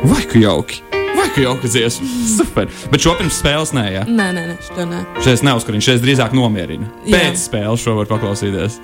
Vai 0.06 0.22
ka 0.30 0.38
jauki? 0.38 0.78
Vai 1.18 1.26
ka 1.34 1.42
jauka 1.42 1.66
dziesma? 1.66 2.06
Super. 2.38 2.70
Bet 2.92 3.02
šo 3.02 3.16
pirms 3.18 3.40
spēles 3.42 3.74
nē, 3.74 3.86
jā. 3.96 4.06
Nē, 4.06 4.30
nē, 4.36 4.48
nē 4.52 4.56
šo 4.68 4.86
nē. 4.90 5.04
Šeit 5.26 5.42
neuzkurina, 5.46 5.82
šeit 5.82 6.02
drīzāk 6.04 6.34
nomierina. 6.38 6.86
Jā. 7.02 7.18
Pēc 7.18 7.48
spēles 7.48 7.82
šo 7.82 7.98
var 7.98 8.10
paklausīties. 8.10 8.78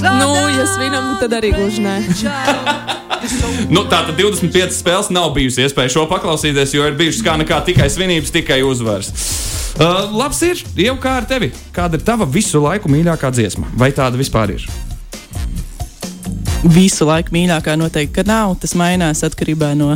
Nu, 0.00 0.30
ja 0.56 0.64
svinam, 0.72 1.12
tad 1.20 1.36
arī 1.36 1.52
gluži 1.52 1.84
nē. 1.84 1.98
nu, 3.72 3.84
tā 3.90 4.02
tad 4.06 4.16
25 4.18 4.76
spēles 4.76 5.10
nav 5.14 5.32
bijusi 5.36 5.64
iespēja 5.66 5.94
šo 5.96 6.06
paklausīties, 6.10 6.74
jo 6.76 6.86
ir 6.88 6.96
bijušas 6.98 7.24
kā 7.26 7.36
nekā 7.40 7.60
tikai 7.70 7.88
svinības, 7.92 8.34
tikai 8.34 8.62
uzvaras. 8.66 9.12
Uh, 9.76 10.06
labs 10.16 10.38
ir, 10.46 10.62
jau 10.80 10.94
kā 11.00 11.18
ar 11.20 11.26
tevi. 11.28 11.50
Kāda 11.76 11.98
ir 11.98 12.04
tava 12.06 12.24
visu 12.24 12.62
laiku 12.62 12.88
mīļākā 12.88 13.28
dziesma? 13.34 13.68
Vai 13.76 13.90
tāda 13.92 14.16
vispār 14.16 14.54
ir? 14.54 14.64
Visu 16.64 17.04
laiku 17.04 17.34
mīļākā 17.36 17.74
noteikti 17.76 18.24
nav. 18.24 18.54
Tas 18.62 18.72
mainās 18.78 19.20
atkarībā 19.26 19.74
no 19.76 19.92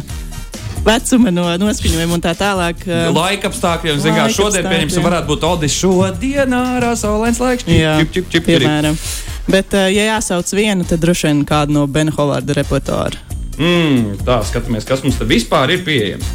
vecuma, 0.85 1.33
no 1.33 1.47
noskaņojuma 1.65 2.19
un 2.19 2.25
tā 2.29 2.35
tālāk. 2.37 2.85
Uh, 2.85 3.09
laika 3.17 3.49
apstākļiem, 3.49 4.05
zinām, 4.05 4.21
kā 4.21 4.37
šodien, 4.37 4.69
pieņemsim, 4.69 5.05
varētu 5.09 5.33
būt 5.33 5.49
Odis 5.49 5.81
šodien 5.81 6.61
ārā 6.61 6.93
saulains 7.01 7.41
laiks. 7.41 7.69
Jā, 7.69 7.99
čip, 8.03 8.13
čip, 8.19 8.33
čip, 8.37 8.49
piemēram. 8.53 9.01
Bet, 9.51 9.75
uh, 9.75 9.89
ja 9.91 10.07
jāsauc 10.15 10.51
vienu, 10.55 10.87
tad 10.87 11.03
droši 11.03 11.31
vien 11.31 11.45
kādu 11.49 11.75
no 11.75 11.87
Bena 11.91 12.15
Hovarda 12.15 12.55
repertuāra. 12.57 13.19
Mm, 13.61 14.21
tā, 14.25 14.39
skatāmies, 14.47 14.87
kas 14.89 15.03
mums 15.05 15.19
te 15.21 15.27
vispār 15.29 15.75
ir 15.75 15.85
pieejams. 15.85 16.29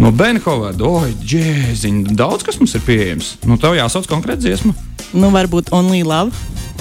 No 0.00 0.12
Bena 0.14 0.40
Hovarda, 0.44 0.86
oi, 0.86 1.14
džēziņ, 1.20 2.04
daudz 2.16 2.46
kas 2.46 2.60
mums 2.60 2.76
ir 2.78 2.84
pieejams. 2.86 3.34
Nu, 3.48 3.58
tev 3.60 3.76
jāsauc 3.76 4.08
konkrēti 4.10 4.46
dziesma. 4.46 4.76
Nu, 5.16 5.32
varbūt 5.34 5.72
Only 5.76 6.04
Love. 6.06 6.32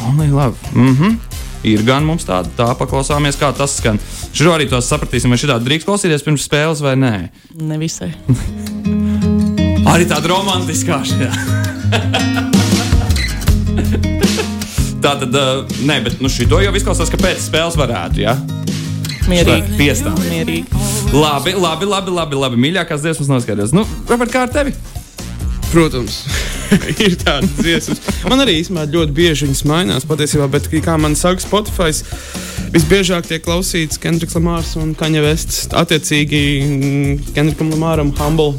Only 0.05 0.29
Love. 0.31 0.55
Mhm. 0.74 1.15
Mm 1.15 1.41
ir 1.65 1.84
gan 1.86 2.05
mums 2.05 2.25
tāda, 2.27 2.51
tā 2.57 2.69
paklausāmies, 2.77 3.39
kā 3.39 3.50
tas 3.57 3.77
skan. 3.79 4.00
Šo 4.36 4.53
arī 4.53 4.69
tos 4.69 4.89
sapratīsim, 4.91 5.34
vai 5.34 5.41
šī 5.41 5.50
tāda 5.51 5.65
drīkst 5.65 5.89
klausīties 5.89 6.25
pirms 6.25 6.45
spēles 6.45 6.84
vai 6.86 6.95
nē. 7.00 7.13
Nevisai. 7.57 8.12
arī 9.93 10.10
tāda 10.10 10.34
romantiskā 10.36 11.01
šajā. 11.10 12.43
Tā 15.05 15.12
tad, 15.21 15.35
uh, 15.38 15.75
nē, 15.85 16.00
bet 16.01 16.15
nu, 16.17 16.29
šito 16.33 16.57
jau 16.63 16.71
izklausās, 16.74 17.12
ka 17.13 17.19
pēc 17.21 17.43
spēles 17.45 17.75
varētu. 17.77 18.24
Ja? 18.24 18.31
Mierīgi. 19.29 19.75
Piestāv. 19.77 20.17
Mierīgi. 20.31 20.65
Labi, 21.13 21.53
labi, 21.53 21.85
labi, 21.85 22.13
labi, 22.15 22.39
labi. 22.41 22.57
Mīļākās 22.63 23.03
dziesmas 23.03 23.29
noskaidrotas. 23.29 23.75
Nu, 23.77 23.83
Robert, 24.09 24.33
kā 24.33 24.47
ar 24.47 24.53
tevi? 24.55 24.74
Protams, 25.69 26.24
ir 27.05 27.19
tādas 27.21 27.53
dziesmas. 27.59 28.01
Man 28.25 28.41
arī 28.41 28.57
īstenībā 28.63 28.88
ļoti 28.95 29.13
bieži 29.13 29.45
viņas 29.45 29.62
mainās 29.69 30.09
patiesībā, 30.09 30.50
bet 30.50 30.71
kā 30.74 30.97
man 30.97 31.13
saka, 31.19 31.43
Spotify 31.43 31.93
visbiežāk 32.74 33.29
tiek 33.29 33.45
klausīts 33.45 34.01
Kendriks 34.01 34.33
Lamārs 34.39 34.74
un 34.81 34.96
Kaņa 34.98 35.22
Vests. 35.27 35.68
Attiecīgi 35.85 36.41
mm, 36.63 37.35
Kendrikam 37.37 37.70
Lamāram 37.75 38.09
Humble. 38.18 38.55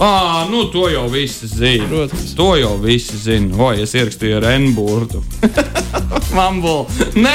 Ah, 0.00 0.46
nu 0.50 0.64
to 0.64 0.88
jau 0.90 1.08
visi 1.08 1.46
zina. 1.46 1.86
Protams. 1.88 2.34
To 2.34 2.56
jau 2.56 2.74
visi 2.82 3.16
zina. 3.16 3.54
Oi, 3.62 3.82
es 3.84 3.94
ierakstīju 3.94 4.40
ar 4.40 4.48
N-burtu. 4.56 5.22
Mambul. 6.36 6.86
Nē! 7.14 7.34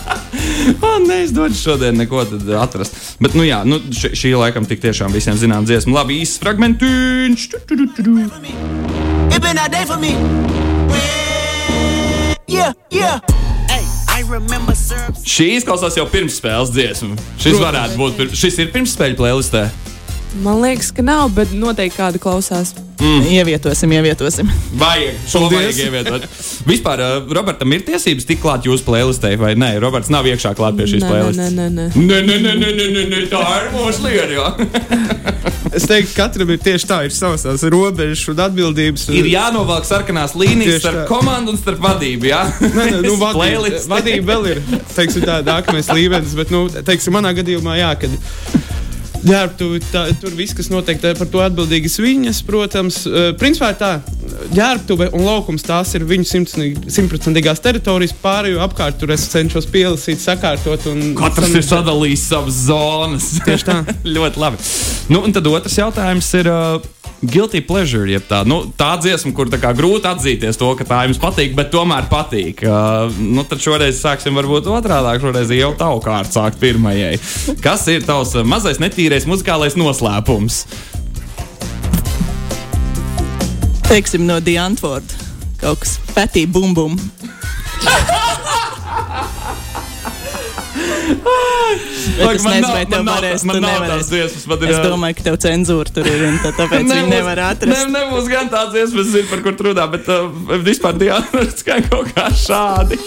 Man 0.82 1.06
neizdodas 1.08 1.60
šodien 1.60 1.96
neko 1.96 2.24
atrast. 2.60 3.16
Bet, 3.20 3.36
nu, 3.36 3.44
jā, 3.46 3.62
nu, 3.68 3.80
š, 3.92 4.12
šī 4.16 4.34
laikam 4.36 4.68
tik 4.68 4.82
tiešām 4.84 5.12
visiem 5.14 5.38
zinām 5.40 5.64
dziesma. 5.68 6.00
Labi, 6.00 6.20
īsts 6.24 6.40
fragmentiņš. 6.42 7.48
Yeah, 12.48 12.76
yeah. 12.92 13.20
Šī 15.24 15.46
izklausās 15.58 15.96
jau 15.98 16.04
pirms 16.10 16.36
spēles 16.40 16.70
dziesmu. 16.74 17.16
Šis 17.40 17.58
varētu 17.60 17.98
būt. 17.98 18.22
Šis 18.36 18.60
ir 18.62 18.70
pirms 18.74 18.94
spēļu 18.96 19.18
playlistē. 19.18 19.66
Man 20.42 20.60
liekas, 20.62 20.90
ka 20.90 21.02
nav, 21.06 21.28
bet 21.36 21.52
noteikti 21.54 21.98
kāda 22.00 22.18
klausās. 22.18 22.72
Mm. 22.98 23.26
Ievietosim, 23.36 23.92
ievietosim. 23.92 24.48
Vajag, 24.80 25.18
šo 25.30 25.44
vajag 25.52 25.78
ievietot. 25.84 26.24
Vispār, 26.66 27.02
uh, 27.04 27.32
Robertam 27.36 27.70
ir 27.76 27.84
tiesības 27.86 28.26
tikt 28.26 28.42
klāt 28.42 28.66
jūsu 28.66 28.86
playlistē, 28.86 29.34
vai 29.38 29.52
nē? 29.58 29.74
Roberts 29.82 30.10
nav 30.10 30.26
iekšā 30.26 30.54
klāt 30.58 30.78
pie 30.78 30.88
šīs 30.90 31.04
playlistes. 31.06 31.52
Nē, 31.54 31.68
nē, 31.68 31.68
nē. 31.70 31.86
Nē, 31.94 32.20
nē, 32.26 32.38
nē, 32.46 32.54
nē, 32.62 32.72
nē, 32.80 32.88
nē, 32.96 33.04
nē 33.12 33.22
tā 33.30 33.44
ir 33.60 33.70
mūsu 33.76 34.06
lieta. 34.08 35.04
es 35.78 35.86
teiktu, 35.90 36.14
ka 36.14 36.24
katram 36.24 36.50
ir 36.54 36.60
tieši 36.64 36.90
tā, 36.90 37.00
ir 37.06 37.14
savas 37.14 37.46
tās 37.46 37.66
robežas 37.70 38.26
un 38.32 38.42
atbildības. 38.46 39.06
Ir 39.14 39.30
jānovelk 39.30 39.86
sarkanās 39.88 40.36
līnijas 40.38 40.82
starp 40.82 41.04
komandu 41.10 41.54
un 41.54 41.60
starp 41.60 41.82
vadību. 41.84 42.30
Jā, 42.30 42.42
nē, 42.64 42.88
nē, 42.96 43.00
nu, 43.06 43.16
vadība, 43.22 43.82
vadība 43.94 44.30
vēl 44.34 44.50
ir 44.54 44.62
teiksim, 44.94 45.26
tā 45.26 45.42
nākamais 45.46 45.90
līmenis, 45.94 46.36
bet, 46.38 46.54
nu, 46.54 46.66
teiksim, 46.74 47.14
manā 47.18 47.34
gadījumā, 47.36 47.78
jā, 47.82 47.94
kad 48.02 48.72
ģērbtuvi, 49.24 49.80
tā, 49.92 50.04
tur 50.20 50.34
viss, 50.36 50.54
kas 50.56 50.70
notiek, 50.72 51.00
par 51.02 51.28
to 51.30 51.42
atbildīgas 51.44 51.96
viņas, 52.02 52.42
protams. 52.46 53.00
Principā 53.40 53.70
tā, 53.78 53.92
ģērbtuve 54.54 55.10
un 55.16 55.24
laukums 55.26 55.64
tās 55.66 55.94
ir 55.96 56.06
viņu 56.08 56.28
simtprocentīgās 56.92 57.62
teritorijas, 57.64 58.16
pārējo 58.24 58.62
apkārt 58.64 59.00
tur 59.00 59.14
es 59.14 59.26
cenšos 59.32 59.68
pielasīt, 59.72 60.22
sakārtot. 60.22 60.88
Katrs 61.18 61.50
san... 61.52 61.60
ir 61.60 61.68
sadalījis 61.68 62.26
savas 62.32 62.60
zonas. 62.68 63.30
Tieši 63.46 63.70
tā. 63.70 63.80
Ļoti 64.16 64.44
labi. 64.44 64.60
Nu, 65.12 65.24
un 65.24 65.34
tad 65.36 65.48
otrs 65.52 65.80
jautājums 65.80 66.34
ir. 66.40 66.52
Uh, 66.52 67.03
guilty 67.30 67.60
pleasure, 67.64 68.06
jeb 68.10 68.24
tā, 68.28 68.42
nu, 68.48 68.62
tā 68.78 68.94
dziesma, 69.00 69.32
kur 69.36 69.50
tā 69.52 69.58
grūti 69.76 70.08
atzīties 70.10 70.58
to, 70.60 70.70
ka 70.78 70.86
tā 70.88 71.02
jums 71.08 71.20
patīk, 71.22 71.54
bet 71.58 71.70
tomēr 71.74 72.08
patīk. 72.10 72.64
Uh, 72.66 73.12
nu, 73.18 73.44
tad 73.48 73.62
šoreiz 73.64 74.00
sāksim 74.00 74.36
varbūt 74.38 74.68
otrādi, 74.70 75.20
šoreiz 75.22 75.52
jau 75.54 75.72
tavu 75.78 76.02
kārtu 76.04 76.38
sākt 76.38 76.60
pirmajai. 76.62 77.14
Kas 77.64 77.86
ir 77.92 78.06
tavs 78.06 78.36
mazais 78.48 78.80
netīrais 78.82 79.28
muzikālais 79.30 79.78
noslēpums? 79.80 80.64
Teiksim 83.88 84.26
no 84.26 84.40
The 84.40 84.58
Antwort. 84.62 85.16
Kaut 85.60 85.84
kas 85.84 85.98
petī 86.16 86.48
bum 86.50 86.74
bum. 86.76 87.00
Lāk, 91.04 92.36
es 92.38 92.44
nezinu, 92.46 92.70
vai 92.70 92.84
tev 92.88 93.02
varēs. 93.08 93.44
Man 93.48 93.60
nav 93.64 93.82
tādas 93.84 94.08
dziesmas, 94.10 94.44
man 94.50 94.58
ir. 94.64 94.70
Es 94.72 94.78
domāju, 94.84 95.14
ka 95.18 95.22
tev 95.28 95.36
cenzūra 95.44 95.90
tur 95.94 96.04
ir, 96.08 96.24
tā, 96.42 96.50
tāpēc 96.56 96.86
viņi 96.88 97.08
nevar 97.10 97.38
atrast. 97.50 97.88
Ne, 97.88 97.92
nebūs 97.96 98.26
gan 98.30 98.46
tādas 98.52 98.72
dziesmas, 98.76 99.06
zinu, 99.12 99.28
par 99.32 99.40
kur 99.44 99.54
runā, 99.68 99.84
bet 99.92 100.04
uh, 100.12 100.14
vispār 100.64 100.94
diāna 101.00 101.44
skan 101.52 101.80
kaut 101.90 102.06
kā 102.14 102.24
šādi. 102.44 102.96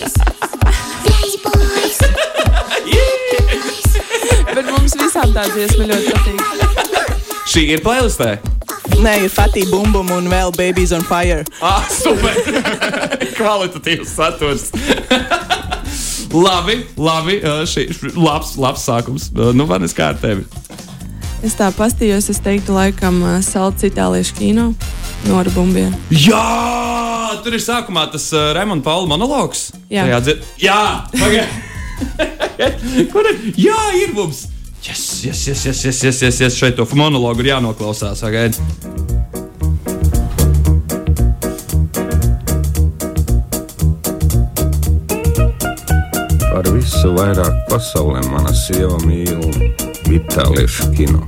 bet 4.58 4.66
mums 4.74 4.94
visām 4.98 5.30
tādas 5.34 5.54
dziesmas 5.56 5.88
ļoti 5.94 6.08
patīk. 6.14 6.42
Šī 7.48 7.62
ir 7.78 7.82
playlistē. 7.86 8.32
Nē, 8.98 9.14
ir 9.28 9.32
Fatī 9.32 9.62
Bumbum 9.70 10.10
un 10.16 10.26
vēl 10.32 10.52
Babies 10.58 10.92
on 10.96 11.04
Fire. 11.06 11.44
Ah, 11.62 11.86
super! 11.92 12.34
Kvalitatīvs 13.38 14.10
saturs. 14.18 14.72
labi, 16.34 16.82
labi. 16.98 17.40
Šī 17.70 17.88
labs, 18.16 18.56
labs 18.60 18.88
sākums. 18.88 19.30
Nu, 19.34 19.68
man 19.70 19.86
ir 19.86 19.96
kā 19.96 20.12
ar 20.14 20.22
tevi. 20.22 20.48
Es 21.46 21.54
tā 21.54 21.70
pastījos, 21.76 22.32
es 22.34 22.42
teiktu, 22.42 22.74
laikam, 22.74 23.22
salds 23.46 23.86
itāliešu 23.86 24.38
kino. 24.40 24.72
Nora 25.28 25.52
Bumbija. 25.54 25.92
Jā, 26.14 26.44
tur 27.46 27.58
ir 27.58 27.62
sākumā 27.64 28.08
tas 28.14 28.30
uh, 28.34 28.52
Raimonda 28.58 28.86
Paula 28.86 29.10
monologs. 29.10 29.70
Jā, 29.94 30.08
dzir... 30.22 30.42
Jā 30.62 31.08
pagaidi. 31.14 31.66
Kur 33.14 33.26
ir? 33.30 33.42
Jā, 33.58 33.82
ir 34.02 34.14
mums! 34.18 34.46
Yes, 34.88 35.26
yes, 35.26 35.48
yes, 35.50 35.66
yes, 35.66 35.86
yes, 35.86 36.04
yes, 36.04 36.22
yes, 36.22 36.42
yes. 36.46 36.58
šeit 36.58 36.78
to 36.78 36.88
monologu 36.96 37.44
ir 37.44 37.56
jānoklausās. 37.56 38.24
Agaid. 38.28 39.17
Visu 46.98 47.12
vairāk 47.14 47.58
pasaulē 47.70 48.24
mana 48.32 48.50
sieva 48.58 48.96
mīl 49.06 49.44
itāliešu 50.10 50.88
kino. 50.98 51.20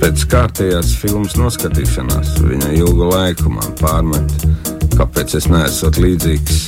Pēc 0.00 0.22
kārtējās 0.32 0.94
filmas 1.02 1.34
noskatīšanās 1.36 2.38
viņa 2.40 2.70
ilgu 2.78 3.10
laiku 3.10 3.52
man 3.52 3.74
pārmet, 3.76 4.46
kāpēc 4.96 5.36
es 5.36 5.50
neesmu 5.52 5.90
līdzīgs 6.00 6.62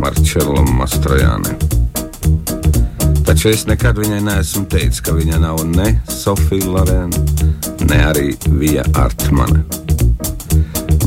Marčelam 0.00 0.72
Mastrojānam. 0.78 1.60
Taču 3.28 3.52
es 3.52 3.66
nekad 3.68 4.00
viņai 4.00 4.22
neesmu 4.30 4.64
teicis, 4.72 5.04
ka 5.04 5.12
viņa 5.18 5.42
nav 5.44 5.60
ne 5.68 5.98
Sofija 6.08 6.64
Lorēna, 6.78 7.44
ne 7.92 8.02
arī 8.08 8.32
Vija 8.56 8.88
Artmane. 9.04 9.79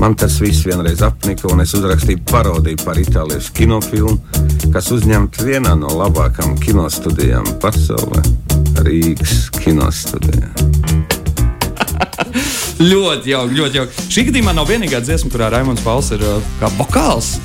Man 0.03 0.17
tas 0.19 0.33
viss 0.41 0.65
vienreiz 0.67 0.99
apnika, 0.99 1.47
un 1.47 1.63
es 1.63 1.71
uzrakstīju 1.77 2.25
parodiju 2.27 2.75
par 2.83 2.97
itāliešu 2.99 3.53
kinofilmu, 3.55 4.17
kas 4.73 4.89
uzņemta 4.91 5.45
vienā 5.47 5.77
no 5.79 5.93
labākajām 5.95 6.57
kinostudijām 6.59 7.47
pasaulē- 7.63 8.19
Rīgas 8.83 9.45
kinostudijā. 9.61 10.51
ļoti 12.91 13.31
jauki, 13.31 13.59
ļoti 13.61 13.79
jauki. 13.79 14.07
Šī 14.11 14.27
gadījumā 14.27 14.57
nav 14.59 14.67
vienīgā 14.67 14.99
dziesma, 15.07 15.31
kurā 15.31 15.47
Raimons 15.55 15.87
Pauls 15.87 16.11
ir 16.11 16.27
uh, 16.27 16.43
kā 16.59 16.67
vokāls. 16.75 17.37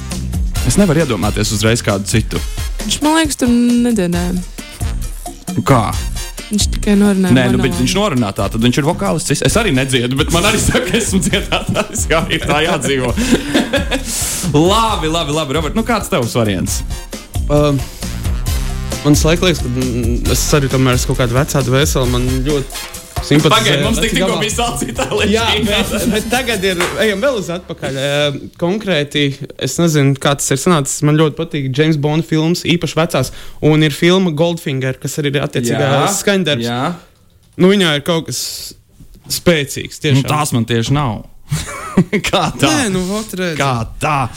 Es 0.66 0.82
nevaru 0.82 1.06
iedomāties 1.06 1.54
uzreiz 1.54 1.86
kādu 1.86 2.10
citu. 2.10 2.42
Viņš 2.82 3.02
man 3.06 3.20
liekas, 3.20 3.38
tur 3.38 3.54
nedziedāja. 3.54 4.34
Kā? 5.62 5.84
Viņš 6.48 6.66
tikai 6.78 6.94
norunāja. 6.96 7.34
Nē, 7.36 7.44
nu, 7.52 7.60
bet 7.60 7.74
viņš 7.76 7.94
norunā 7.98 8.30
tā, 8.36 8.46
tad 8.48 8.62
viņš 8.64 8.80
ir 8.80 8.86
vokālists. 8.88 9.34
Es, 9.34 9.42
es 9.50 9.56
arī 9.60 9.74
nedziedu, 9.76 10.16
bet 10.16 10.32
man 10.32 10.46
arī 10.48 10.60
saka, 10.62 10.86
ka 10.88 10.96
esmu 10.96 11.20
dziedātājs. 11.26 12.06
Jā, 12.08 12.22
ir 12.32 12.46
tā 12.48 12.62
jādzīvo. 12.64 13.12
labi, 14.72 15.12
labi, 15.12 15.36
labi, 15.36 15.58
Robert. 15.58 15.76
Nu, 15.76 15.84
kāds 15.88 16.08
tavs 16.12 16.32
variants? 16.38 16.80
Uh, 17.48 17.76
man 19.04 19.18
liekas, 19.18 19.60
ka 19.60 19.68
mm, 19.68 20.22
es 20.32 20.46
arī 20.56 20.72
tomēr 20.72 20.96
esmu 20.96 21.12
kaut 21.12 21.26
kāda 21.26 21.36
vecā 21.42 21.64
dvēsele. 21.68 22.08
Man 22.16 22.30
ļoti. 22.48 22.97
Pagaidiet, 23.48 23.82
mums 23.84 23.98
tik, 24.02 24.14
tikko 24.16 24.38
bija 24.40 24.54
sācīta 24.54 25.08
līnija. 25.12 25.32
Jā, 25.34 25.64
bet, 25.66 26.06
bet 26.14 26.28
tagad 26.32 26.64
ir 26.64 26.80
ejam 27.04 27.24
vēl 27.24 27.40
uz 27.40 27.50
atpakaļ. 27.54 27.98
Konkrēti, 28.60 29.26
es 29.68 29.76
nezinu, 29.80 30.14
kā 30.20 30.36
tas 30.38 30.54
ir 30.54 30.60
sanācis. 30.62 31.02
Man 31.06 31.18
ļoti 31.20 31.38
patīk 31.38 31.68
James 31.74 31.98
Bond 32.00 32.26
filmas, 32.28 32.64
īpaši 32.68 32.98
vecās. 33.00 33.32
Un 33.66 33.84
ir 33.86 33.94
filma 33.96 34.32
Goldfinger, 34.38 35.00
kas 35.02 35.18
arī 35.22 35.34
ir 35.34 35.44
attiecīgā 35.46 35.92
skaņdarbs. 36.20 36.66
Jā, 36.68 36.80
Nu, 37.58 37.72
viņā 37.72 37.96
ir 37.98 38.04
kaut 38.06 38.28
kas 38.28 38.40
spēcīgs. 39.34 39.98
nu, 39.98 40.22
Tiešām. 40.22 40.28
tās 40.30 40.54
man 40.54 40.66
tieši 40.68 40.94
nav. 40.94 41.24
Kā 42.28 42.44
tā? 42.54 42.68
Nē, 42.68 42.90
nu. 42.94 43.02
Kā 43.58 43.72
tā? 43.98 44.28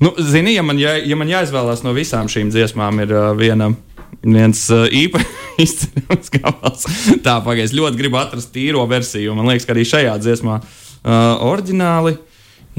Nu, 0.00 0.14
zini, 0.16 0.54
ja 0.54 0.62
man, 0.64 0.78
jā, 0.80 0.94
ja 1.04 1.18
man 1.18 1.28
jāizvēlās 1.28 1.82
no 1.84 1.92
visām 1.92 2.30
šīm 2.30 2.48
dziesmām, 2.54 3.02
ir 3.04 3.12
uh, 3.12 3.32
viena. 3.36 3.68
Viens 4.20 4.66
uh, 4.74 4.84
īpašs 4.92 5.36
izcēlījums 5.64 6.32
gabals. 6.34 6.84
Tā, 7.24 7.38
pagaidi, 7.44 7.68
es 7.70 7.76
ļoti 7.76 8.00
gribu 8.00 8.20
atrast 8.20 8.52
tīro 8.54 8.84
versiju. 8.90 9.36
Man 9.36 9.48
liekas, 9.48 9.68
ka 9.68 9.74
arī 9.76 9.86
šajā 9.88 10.18
dziesmā 10.20 10.58
uh, 10.60 11.46
oriģināli 11.48 12.16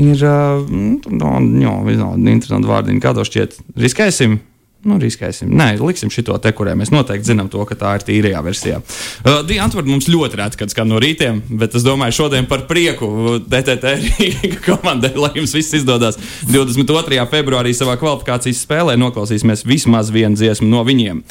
ir 0.01 0.21
uh, 0.21 0.61
no, 0.69 1.33
no, 1.41 1.75
visādi 1.87 2.35
interesanti 2.35 2.69
vārdiņi. 2.69 3.01
Kā 3.03 3.15
to 3.17 3.25
šķiet? 3.27 3.57
Riskēsim? 3.81 4.39
Nu, 4.81 4.97
riskēsim. 5.01 5.51
Nē, 5.53 5.75
liksim 5.77 6.09
šo 6.09 6.39
te, 6.41 6.51
kurai 6.57 6.73
mēs 6.79 6.89
noteikti 6.93 7.29
zinām, 7.29 7.51
to, 7.53 7.61
ka 7.69 7.77
tā 7.77 7.93
ir 7.99 8.05
tīrajā 8.07 8.41
versijā. 8.45 8.79
Uh, 9.21 9.41
Dīna 9.45 9.67
Antverda 9.67 9.91
mums 9.93 10.09
ļoti 10.09 10.39
reti, 10.39 10.57
kad 10.61 10.73
skan 10.73 10.89
no 10.89 10.97
rītiem, 11.01 11.43
bet 11.61 11.77
es 11.77 11.85
domāju, 11.85 12.17
šodien 12.23 12.49
par 12.49 12.65
prieku 12.69 13.37
DTT 13.45 13.93
Rīga 14.07 14.57
komandai, 14.65 15.13
lai 15.21 15.33
jums 15.37 15.53
viss 15.57 15.77
izdodas. 15.77 16.17
22. 16.49 17.21
februārī 17.29 17.75
savā 17.77 17.97
kvalifikācijas 18.01 18.63
spēlē 18.65 18.97
noklausīsimies 19.01 19.67
vismaz 19.69 20.09
vienu 20.13 20.39
dziesmu 20.39 20.69
no 20.71 20.81
viņiem. 20.87 21.21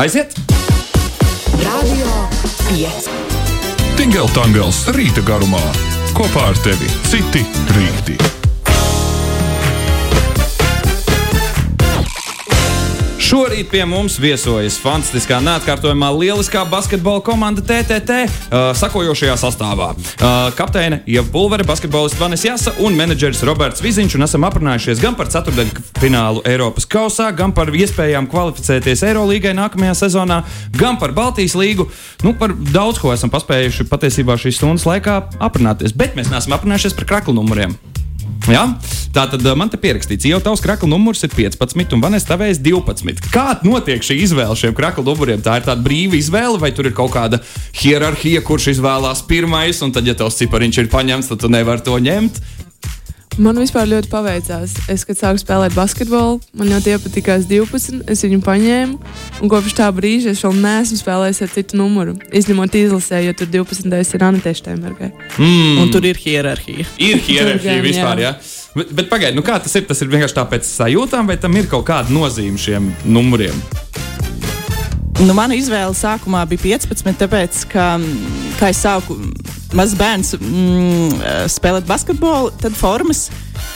Aiziet! 0.00 0.38
Radio 1.60 2.14
5. 2.72 3.10
Tingeltangels 4.00 4.86
rīta 4.96 5.24
garumā. 5.28 5.62
Kopā 6.16 6.48
ar 6.54 6.64
tevi 6.64 6.88
citi 7.10 7.44
rīti. 7.76 8.33
Šorīt 13.24 13.70
pie 13.72 13.80
mums 13.88 14.18
viesojas 14.20 14.74
fantastiskā, 14.82 15.38
neatkārtojamā, 15.40 16.10
lieliskā 16.12 16.60
basketbola 16.68 17.22
komanda 17.24 17.62
TTT, 17.64 18.18
uh, 18.26 18.66
sakojošajā 18.76 19.36
sastāvā. 19.40 19.86
Uh, 19.94 20.50
kapteine 20.58 20.98
Ieva 21.08 21.24
Pulvere, 21.32 21.64
basketbolists 21.64 22.20
Vanis 22.20 22.44
Jasa 22.44 22.74
un 22.84 22.92
menedžeris 22.98 23.40
Roberts 23.48 23.80
Viziņš. 23.80 24.18
Un 24.18 24.26
esam 24.28 24.44
aprunājušies 24.44 25.00
gan 25.00 25.16
par 25.16 25.32
ceturdaļu 25.32 25.86
finālu 26.02 26.44
Eiropas 26.52 26.84
kausā, 26.84 27.30
gan 27.32 27.56
par 27.56 27.72
iespējām 27.72 28.28
kvalificēties 28.28 29.06
Eirolīgai 29.08 29.56
nākamajā 29.56 29.96
sezonā, 30.04 30.42
gan 30.76 31.00
par 31.00 31.16
Baltijas 31.16 31.56
līgu. 31.56 31.88
Nu, 32.28 32.36
par 32.36 32.52
daudz 32.76 33.00
ko 33.00 33.16
esam 33.16 33.32
paspējuši 33.32 33.88
patiesībā 33.88 34.36
šīs 34.36 34.60
stundas 34.60 34.84
laikā 34.90 35.22
aprunāties, 35.40 35.96
bet 35.96 36.12
mēs 36.12 36.28
neesam 36.28 36.58
aprunājušies 36.60 37.00
par 37.00 37.14
kraklu 37.14 37.40
numuriem. 37.40 37.72
Ja? 38.50 38.64
Tā 39.14 39.26
tad 39.30 39.44
uh, 39.46 39.54
man 39.58 39.70
te 39.70 39.78
pierakstīts, 39.80 40.26
jau 40.28 40.40
tavs 40.42 40.62
krakla 40.64 40.88
numurs 40.90 41.22
ir 41.26 41.32
15, 41.32 41.94
un 41.94 42.02
Vanessa 42.02 42.32
tavējs 42.32 42.60
12. 42.64 43.30
Kā 43.32 43.46
notiek 43.66 44.02
šī 44.04 44.18
izvēle 44.24 44.56
šiem 44.58 44.74
krakla 44.76 45.06
numuriem? 45.06 45.42
Tā 45.44 45.60
ir 45.60 45.68
tāda 45.68 45.84
brīva 45.84 46.18
izvēle, 46.18 46.58
vai 46.62 46.72
tur 46.74 46.90
ir 46.90 46.96
kaut 46.96 47.14
kāda 47.14 47.40
hierarhija, 47.80 48.42
kurš 48.44 48.72
izvēlās 48.74 49.24
pirmais, 49.28 49.80
un 49.86 49.94
tad, 49.94 50.08
ja 50.08 50.16
tavs 50.18 50.40
cipariņš 50.42 50.82
ir 50.82 50.92
paņemts, 50.92 51.30
tad 51.30 51.44
tu 51.44 51.52
nevari 51.52 51.86
to 51.86 51.96
ņemt. 52.08 52.42
Man 53.34 53.58
vispār 53.58 53.88
ļoti 53.90 54.06
paveicās. 54.12 54.76
Es, 54.92 55.02
kad 55.06 55.18
sāku 55.18 55.40
spēlēt 55.42 55.74
basketbolu, 55.74 56.36
man 56.54 56.68
ļoti 56.70 56.92
iepatikās 56.94 57.48
12. 57.50 58.04
Es 58.10 58.22
viņu 58.22 58.38
paņēmu, 58.46 58.98
un 59.42 59.50
kopš 59.50 59.74
tā 59.80 59.88
brīža 59.94 60.30
es 60.30 60.42
vēl 60.44 60.54
neesmu 60.62 60.98
spēlējis 61.00 61.42
ar 61.42 61.50
citu 61.56 61.80
numuru. 61.80 62.14
Izņemot 62.30 62.76
izlasē, 62.78 63.24
jo 63.26 63.34
tur 63.34 63.50
12. 63.50 63.90
ir 63.90 64.26
Anitē 64.28 64.52
Steinbergai. 64.54 65.10
Mm. 65.34 65.80
Un 65.82 65.90
tur 65.90 66.06
ir 66.06 66.20
hierarhija. 66.20 66.86
Ir 67.02 67.18
hierarhija 67.26 67.74
gan, 67.80 67.88
vispār, 67.88 68.22
jā. 68.22 68.36
jā. 68.36 68.70
Bet, 68.78 68.94
bet 69.00 69.10
pagaidi, 69.10 69.38
nu 69.38 69.42
kā 69.46 69.58
tas 69.62 69.74
ir? 69.74 69.88
Tas 69.88 70.02
ir 70.04 70.14
vienkārši 70.14 70.38
tāpēc 70.38 70.70
sajūtām, 70.70 71.26
vai 71.30 71.38
tam 71.42 71.58
ir 71.58 71.66
kaut 71.70 71.88
kāda 71.90 72.14
nozīme 72.14 72.60
šiem 72.60 72.92
numuriem? 73.02 73.58
Nu, 75.24 75.34
mana 75.34 75.58
izvēle 75.58 75.94
sākumā 75.94 76.46
bija 76.50 76.76
15, 76.78 77.18
tāpēc, 77.18 77.66
ka, 77.70 77.96
kā 78.60 78.70
es 78.70 78.82
sāku 78.82 79.18
mazs 79.76 79.96
bērns 79.98 80.34
mm, 80.38 81.24
spēlēt 81.52 81.88
basketbolu, 81.88 82.52
tad 82.62 82.76
formas 82.78 83.26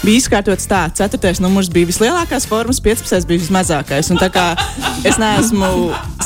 bija 0.03 0.23
izkārtotas 0.23 0.69
tā. 0.71 0.85
4. 0.95 1.39
numurs 1.45 1.71
bija 1.73 1.89
vislielākās 1.89 2.47
formas, 2.49 2.81
15. 2.85 3.27
bija 3.29 3.43
vismazākais. 3.43 4.11
Un 4.13 4.21
tā 4.21 4.31
kā 4.33 4.51
es 5.07 5.19
neesmu 5.21 5.71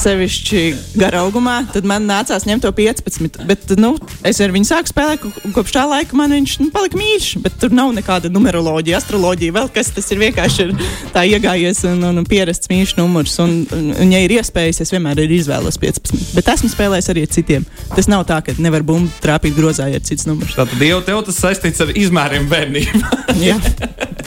sevišķi 0.02 0.62
gara 0.98 1.22
augumā, 1.26 1.60
tad 1.72 1.86
man 1.88 2.06
nācās 2.08 2.46
ņemt 2.48 2.64
to 2.66 2.72
15. 2.76 3.42
Bet 3.48 3.74
nu, 3.80 3.94
es 4.26 4.40
ar 4.42 4.54
viņu 4.54 4.68
sāku 4.68 4.92
spēlēt, 4.92 5.26
un 5.46 5.54
kopš 5.54 5.76
tā 5.76 5.84
laika 5.88 6.16
man 6.18 6.34
viņš 6.34 6.56
nu, 6.62 6.68
palika 6.74 6.98
mīļš. 6.98 7.30
Bet 7.44 7.58
tur 7.62 7.74
nav 7.74 7.92
nekāda 7.96 8.30
numeroloģija, 8.32 9.00
astroloģija, 9.00 9.56
vēl 9.58 9.70
kas 9.74 9.92
tas 9.96 10.10
ir 10.14 10.22
vienkārši 10.22 10.66
ir 10.66 10.74
tā 11.14 11.24
iegājies 11.28 11.84
un, 11.90 12.02
un 12.10 12.28
pierasts 12.28 12.70
mīļš 12.72 12.96
numurs. 13.00 13.38
Un, 13.42 13.62
un, 13.74 13.90
un, 13.94 14.14
ja 14.14 14.22
ir 14.24 14.36
iespējas, 14.38 14.82
es 14.84 14.94
vienmēr 14.94 15.24
ir 15.24 15.36
izvēlos 15.38 15.80
15. 15.82 16.32
Bet 16.36 16.50
esmu 16.54 16.72
spēlējis 16.72 17.12
arī 17.12 17.26
ar 17.26 17.34
citiem. 17.38 17.66
Tas 17.96 18.10
nav 18.10 18.26
tā, 18.28 18.40
ka 18.44 18.56
nevar 18.62 18.84
bumbu 18.86 19.10
trāpīt 19.22 19.56
grozā, 19.58 19.88
ja 19.92 20.00
ir 20.00 20.06
cits 20.06 20.28
numurs. 20.28 20.56
Tātad 20.58 20.82
jau 20.86 21.00
tev 21.06 21.22
tas 21.28 21.40
saistīts 21.44 21.82
ar 21.84 21.92
izmēriem 21.98 22.48
bērnībā. 22.50 23.12
Jā. 23.42 23.58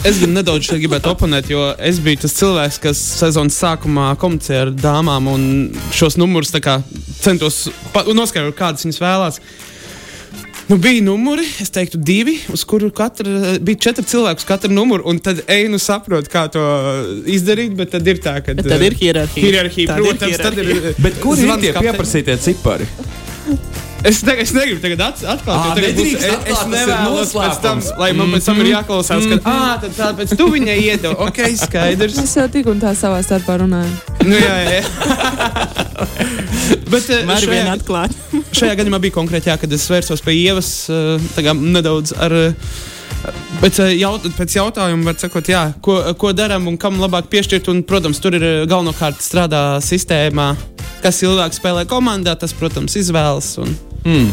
Es 0.06 0.20
gan 0.22 0.34
nedaudz 0.36 0.68
gribētu 0.70 1.10
oponēt, 1.10 1.48
jo 1.50 1.62
es 1.82 1.98
biju 2.02 2.22
tas 2.26 2.34
cilvēks, 2.36 2.80
kas 2.82 3.00
sezonas 3.20 3.56
sākumā 3.58 4.10
komunicēja 4.20 4.66
ar 4.68 4.74
dāmām 4.76 5.30
un 5.32 5.46
šos 5.96 6.18
numurus 6.20 6.52
centos 7.22 7.64
noskaidrot, 7.94 8.54
kādas 8.58 8.86
viņas 8.86 9.02
vēlās. 9.02 9.40
Nu, 10.66 10.76
bija 10.82 11.02
numuri, 11.02 11.44
es 11.62 11.70
teiktu, 11.70 11.98
divi, 12.02 12.40
uz 12.50 12.64
kuru 12.66 12.88
katra 12.90 13.58
bija 13.62 13.78
četri 13.86 14.02
cilvēki 14.10 14.42
uz 14.42 14.46
katru 14.48 14.72
numuru. 14.74 15.04
Un 15.06 15.20
tad 15.22 15.44
eju, 15.46 15.68
nu, 15.70 15.78
saprotu, 15.78 16.30
kā 16.32 16.48
to 16.50 16.62
izdarīt. 17.30 17.76
Bet 17.78 17.94
tad 17.94 18.08
ir 18.10 18.18
tā, 18.22 18.40
ka. 18.42 18.54
Bet 18.58 18.66
tad 18.66 18.82
ir 18.82 18.96
hierarhija. 18.98 19.46
Hierarhija, 19.46 19.92
Tad 19.92 20.02
ir 20.02 20.08
protams, 20.10 20.42
tad 20.42 20.58
ir. 20.58 20.72
Bet 20.98 21.22
kur 21.22 21.38
ir 21.38 21.54
tie 21.62 21.70
pieprasītie 21.76 22.34
cipari? 22.48 22.90
Es, 24.06 24.20
ne, 24.22 24.36
es 24.38 24.52
negribu 24.54 24.80
tagad 24.82 25.00
at, 25.08 25.22
atklāt, 25.34 25.56
Ā, 25.56 25.62
jo 25.66 25.76
tagad 25.78 25.96
būs, 25.96 26.10
nedrīkst 26.14 26.26
es, 26.52 26.60
ir 26.62 26.68
nevēlos 26.70 27.32
pēc 27.34 27.62
tam, 27.64 27.80
lai 27.98 28.10
man 28.14 28.34
pēc 28.36 28.50
tam 28.50 28.60
ir 28.62 28.68
jāklausās, 28.70 29.26
ka, 29.32 29.38
ah, 29.50 29.72
tad 29.82 29.96
tāpēc 29.96 30.34
tu 30.38 30.46
viņai 30.52 30.76
iedod. 30.84 31.16
Ok, 31.26 31.40
skaidrs. 31.64 32.20
Mēs 32.20 32.36
jau 32.38 32.46
tik 32.52 32.70
un 32.70 32.82
tā 32.82 32.92
savā 32.98 33.18
starpā 33.26 33.58
runājam. 33.64 33.94
Nu, 34.26 34.36
jā, 34.38 34.56
jā. 34.76 34.82
Bet 36.90 37.08
eh, 37.10 37.24
Var 37.26 37.46
vien 37.46 37.64
šajā, 37.64 37.72
atklāt. 37.74 38.14
šajā 38.58 38.76
gadījumā 38.78 39.00
bija 39.02 39.16
konkrēti, 39.16 39.50
jā, 39.50 39.56
kad 39.60 39.72
es 39.74 39.86
vērsos 39.90 40.22
pie 40.24 40.36
ievas 40.38 40.70
eh, 40.92 41.32
tagad 41.36 41.62
nedaudz 41.62 42.14
ar. 42.14 42.36
Pēc, 43.62 43.80
eh, 43.82 43.96
jaut, 43.96 44.26
pēc 44.36 44.58
jautājuma 44.58 45.10
var 45.10 45.18
sakot, 45.18 45.50
jā, 45.50 45.64
ko, 45.82 45.98
ko 46.20 46.30
darām 46.36 46.68
un 46.70 46.78
kam 46.78 47.00
labāk 47.02 47.30
piešķirt. 47.32 47.72
Un, 47.72 47.82
protams, 47.88 48.20
tur 48.22 48.38
ir 48.38 48.46
galvenokārt 48.70 49.22
strādā 49.24 49.64
sistēmā, 49.82 50.52
kas 51.02 51.22
ilgāk 51.26 51.56
spēlē 51.56 51.86
komandā, 51.90 52.36
tas, 52.38 52.54
protams, 52.54 52.98
izvēlas. 53.00 53.56
Un, 53.62 53.74
Mm. 54.06 54.28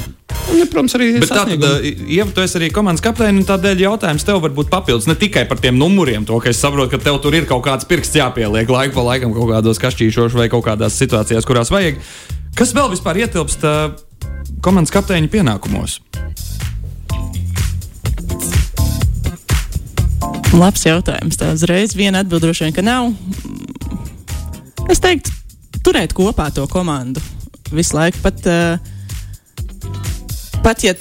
un 0.54 0.60
ja, 0.60 0.66
protams, 0.70 0.94
arī 1.00 1.08
Bet 1.18 1.32
tā 1.34 1.44
tad, 1.50 1.86
ja 2.14 2.26
tu 2.30 2.44
esi 2.44 2.60
arī 2.60 2.68
komandas 2.74 3.02
kapteinis, 3.02 3.42
un 3.42 3.48
tādēļ 3.50 3.80
jautājums 3.88 4.26
tev 4.28 4.38
var 4.44 4.54
būt 4.54 4.70
papildus 4.70 5.08
ne 5.10 5.16
tikai 5.18 5.48
par 5.50 5.58
tiem 5.64 5.80
numuriem, 5.82 6.28
to, 6.30 6.38
ka 6.44 6.52
es 6.52 6.62
saprotu, 6.62 6.92
ka 6.94 7.02
tev 7.02 7.18
tur 7.24 7.34
ir 7.34 7.48
kaut 7.50 7.64
kāds 7.66 7.88
pirksts 7.90 8.20
jāpieliek 8.20 8.70
laiku 8.70 8.94
pa 8.94 9.08
laikam 9.08 9.34
kaut 9.34 9.50
kādos 9.50 9.82
kašķīšos 9.82 10.38
vai 10.38 10.46
kaut 10.54 10.68
kādās 10.68 11.00
situācijās, 11.02 11.50
kurās 11.50 11.74
vajag. 11.74 11.98
Kas 12.54 12.76
vēl 12.78 12.92
vispār 12.94 13.24
ietilpst 13.24 13.66
uh, 13.66 13.96
komandas 14.62 14.94
kapteiņa 14.94 15.34
pienākumos? 15.34 15.98
Labs 20.54 20.86
jautājums. 20.86 21.40
Tā 21.42 21.50
uzreiz 21.58 21.98
viena 21.98 22.22
atbilde 22.22 22.46
droši 22.46 22.68
vien, 22.68 22.78
ka 22.78 22.86
nav. 22.86 23.10
Es 24.94 25.02
teiktu, 25.02 25.34
turēt 25.82 26.14
kopā 26.14 26.52
to 26.54 26.70
komandu 26.70 27.24
visu 27.74 27.98
laiku. 27.98 28.22
Pat, 28.22 28.46
uh, 28.46 28.93
pat 30.64 30.84
ja 30.84 30.94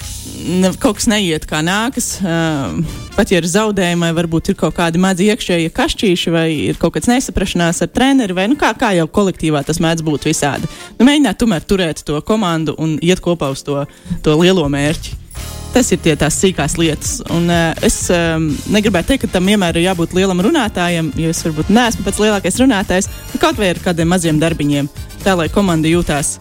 ne, 0.46 0.72
kaut 0.80 0.98
kas 0.98 1.06
neiet 1.10 1.46
kā 1.48 1.62
nākas, 1.64 2.16
uh, 2.22 2.74
pat 3.16 3.30
ja 3.32 3.40
ir 3.40 3.48
zaudējumi, 3.48 4.02
vai 4.04 4.12
varbūt 4.16 4.52
ir 4.52 4.58
kaut 4.58 4.74
kādi 4.76 5.00
mazi 5.02 5.28
iekšējie 5.30 5.72
kašķīši, 5.76 6.34
vai 6.34 6.46
ir 6.70 6.78
kaut 6.80 6.96
kāds 6.96 7.10
nesaprašanās 7.10 7.82
ar 7.84 7.90
treneri, 7.94 8.36
vai 8.36 8.48
nu, 8.50 8.58
kā, 8.60 8.72
kā 8.78 8.92
jau 8.98 9.06
kolektīvā 9.06 9.62
tas 9.66 9.80
mēdz 9.82 10.04
būt 10.06 10.28
visādi. 10.30 10.70
Nu, 10.98 11.06
mēģināt 11.08 11.40
tomēr 11.40 11.66
turēt 11.66 12.02
to 12.06 12.20
komandu 12.26 12.76
un 12.82 12.96
iet 13.02 13.22
kopā 13.22 13.52
uz 13.54 13.64
to, 13.66 13.84
to 14.24 14.38
lielo 14.40 14.66
mērķi. 14.72 15.18
Tas 15.72 15.88
ir 15.94 16.02
tie 16.04 16.12
tās 16.20 16.36
sīkās 16.36 16.74
lietas. 16.76 17.14
Un, 17.32 17.46
uh, 17.48 17.70
es 17.86 18.04
um, 18.12 18.50
negribētu 18.74 19.12
teikt, 19.12 19.26
ka 19.26 19.38
tam 19.38 19.48
vienmēr 19.48 19.78
ir 19.78 19.86
jābūt 19.86 20.16
lielam 20.18 20.42
runātājam, 20.44 21.12
jo 21.16 21.32
es 21.32 21.40
varbūt 21.46 21.72
neesmu 21.72 22.04
pats 22.04 22.20
lielākais 22.20 22.60
runātājs, 22.60 23.08
kaut 23.40 23.60
vai 23.60 23.72
ar 23.72 23.80
kādiem 23.84 24.10
maziem 24.12 24.42
darbiņiem, 24.42 24.90
tā 25.24 25.36
lai 25.38 25.48
komanda 25.54 25.88
jūtās 25.88 26.36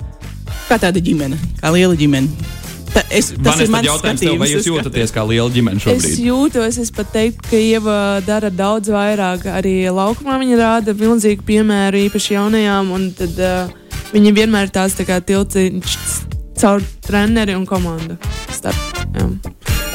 kā 0.68 0.80
tāda 0.82 1.04
ģimene, 1.04 1.40
kā 1.62 1.72
liela 1.72 1.96
ģimene. 2.00 2.60
Ta, 2.92 3.04
es, 3.08 3.30
tas 3.32 3.40
Vanessa, 3.40 3.64
ir 3.64 3.72
mans 3.72 3.88
jautājums 3.88 4.24
tev, 4.24 4.34
vai 4.42 4.50
jūs 4.52 4.68
jūtaties 4.68 5.14
kā 5.16 5.24
liela 5.24 5.48
ģimene 5.54 5.80
Es 5.80 5.86
šobrīd? 5.86 6.18
jūtos, 6.28 6.80
es 6.82 6.92
pat 6.92 7.14
teiktu, 7.14 7.46
ka 7.48 7.62
Ieva 7.62 7.96
dara 8.26 8.50
daudz 8.52 8.92
vairāk. 8.92 9.46
Arī 9.48 9.76
laukumā 9.88 10.36
viņa 10.42 10.60
rāda 10.60 10.96
milzīgu 10.98 11.46
piemēru, 11.48 12.04
īpaši 12.10 12.36
jaunajām. 12.36 12.92
un 12.92 13.08
Tad, 13.16 13.40
uh, 13.40 13.72
viņa 14.12 14.36
vienmēr 14.36 14.68
ir 14.68 14.76
tāds 14.76 15.00
tā 15.00 15.08
kā 15.08 15.22
tilciņš 15.24 15.98
caur 16.60 16.84
treneri 17.08 17.56
un 17.56 17.66
komandu. 17.70 18.20
Starp, 18.52 19.02
jā. 19.16 19.51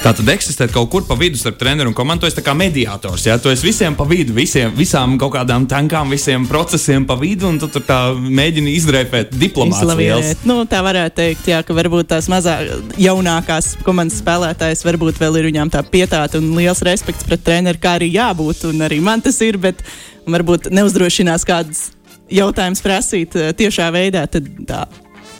Tā 0.07 0.13
tad 0.15 0.29
eksistē 0.31 0.69
kaut 0.71 0.87
kur 0.87 1.03
pa 1.03 1.17
vidu 1.19 1.35
starp 1.35 1.57
treneru 1.59 1.91
un 1.91 1.95
komandu. 1.99 2.23
Tu 2.23 2.29
esi 2.31 2.43
kā 2.47 2.53
mediātors. 2.55 3.25
Ja? 3.27 3.35
Tu 3.43 3.51
esi 3.51 3.67
visiem 3.67 3.97
pa 3.99 4.05
vidu, 4.07 4.37
visiem, 4.37 4.71
visām 4.79 5.17
kaut 5.19 5.33
kādām 5.35 5.65
tankām, 5.67 6.13
visiem 6.15 6.45
procesiem 6.47 7.03
pa 7.09 7.17
vidu, 7.19 7.49
un 7.51 7.59
tu 7.59 7.67
tur 7.75 7.83
tā 7.83 7.97
mēģini 8.15 8.77
izreipēt 8.79 9.35
diplomātijas. 9.35 10.45
Nu, 10.47 10.61
tā 10.71 10.85
varētu 10.87 11.19
teikt, 11.19 11.51
jā, 11.51 11.59
ka 11.67 11.75
varbūt 11.75 12.13
tās 12.15 12.31
mazāk 12.31 12.95
jaunākās 13.03 13.73
komandas 13.83 14.21
spēlētājas, 14.23 14.87
varbūt 14.87 15.19
vēl 15.25 15.41
ir 15.41 15.51
viņām 15.51 15.75
tā 15.75 15.83
pietāta 15.83 16.39
un 16.39 16.55
liels 16.55 16.85
respekts 16.87 17.27
pret 17.27 17.43
treneru, 17.43 17.83
kā 17.83 17.99
arī 17.99 18.13
jābūt. 18.15 18.63
Un 18.71 18.87
arī 18.87 19.03
man 19.03 19.27
tas 19.27 19.43
ir, 19.43 19.59
bet 19.59 19.83
varbūt 20.23 20.71
neuzdrošinās 20.71 21.51
kādas 21.51 21.89
jautājumas 22.31 22.87
prasīt 22.87 23.35
eh, 23.35 23.51
tiešā 23.59 23.91
veidā, 23.91 24.29
tad 24.31 24.55
tā 24.71 24.87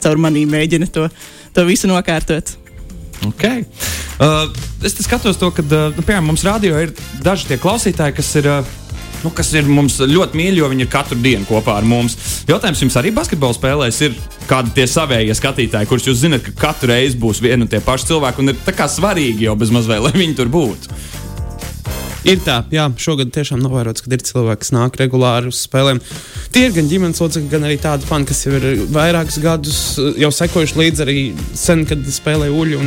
caur 0.03 0.19
manī 0.27 0.43
mēģina 0.43 0.91
to, 0.91 1.07
to 1.55 1.69
visu 1.71 1.87
nokārtot. 1.87 2.57
Okay. 3.25 3.65
Uh, 4.21 4.45
es 4.85 4.93
skatos 5.01 5.39
to, 5.41 5.49
ka, 5.53 5.65
uh, 5.65 5.89
nu, 5.95 6.03
piemēram, 6.03 6.29
mums 6.29 6.45
radio 6.45 6.77
ir 6.81 6.93
daži 7.25 7.49
tie 7.49 7.61
klausītāji, 7.61 8.17
kas 8.19 8.35
ir. 8.41 8.51
Uh, 8.59 8.75
Nu, 9.23 9.31
kas 9.33 9.49
ir 9.57 9.65
mums 9.65 9.95
ļoti 9.97 10.37
mīļi, 10.37 10.59
jo 10.61 10.67
viņi 10.69 10.83
ir 10.85 10.89
katru 10.93 11.15
dienu 11.17 11.47
kopā 11.49 11.79
ar 11.79 11.85
mums. 11.89 12.13
Jautājums 12.45 12.83
jums 12.83 12.97
arī 12.99 13.09
basketbola 13.15 13.55
spēlēs 13.57 13.97
ir 14.05 14.17
kādi 14.47 14.75
tie 14.75 14.85
savējie 14.87 15.33
skatītāji, 15.39 15.89
kurus 15.89 16.05
jūs 16.05 16.19
zināt, 16.21 16.45
ka 16.45 16.53
katru 16.67 16.91
reizi 16.91 17.17
būs 17.17 17.41
vieni 17.41 17.65
un 17.65 17.71
tie 17.71 17.81
paši 17.83 18.11
cilvēki, 18.11 18.43
un 18.43 18.53
ir 18.53 18.59
tā 18.67 18.75
kā 18.77 18.85
svarīgi 18.91 19.47
jau 19.47 19.55
bez 19.57 19.73
mazliet, 19.73 20.03
lai 20.05 20.13
viņi 20.13 20.37
tur 20.37 20.53
būtu. 20.53 20.96
Ir 22.27 22.41
tā, 22.43 22.57
jā, 22.75 22.83
šogad 22.99 23.29
tiešām 23.31 23.61
novērots, 23.63 24.03
ka 24.03 24.09
ir 24.11 24.23
cilvēki, 24.27 24.59
kas 24.59 24.73
nāk 24.75 24.97
regulāri 24.99 25.47
uz 25.47 25.61
spēlēm. 25.63 26.01
Tie 26.51 26.65
ir 26.67 26.73
gan 26.75 26.89
ģimenes 26.91 27.21
locekļi, 27.23 27.47
gan 27.53 27.63
arī 27.63 27.77
tādi 27.79 28.03
fani, 28.09 28.27
kas 28.27 28.41
jau 28.43 28.51
ir 28.57 28.81
vairākus 28.91 29.37
gadus 29.39 29.79
eh, 29.95 30.17
jau 30.25 30.31
sekojuši 30.35 30.75
līdzi 30.81 31.05
arī 31.05 31.15
sen, 31.55 31.85
kad 31.87 32.03
spēlēja 32.03 32.51
uļu. 32.51 32.81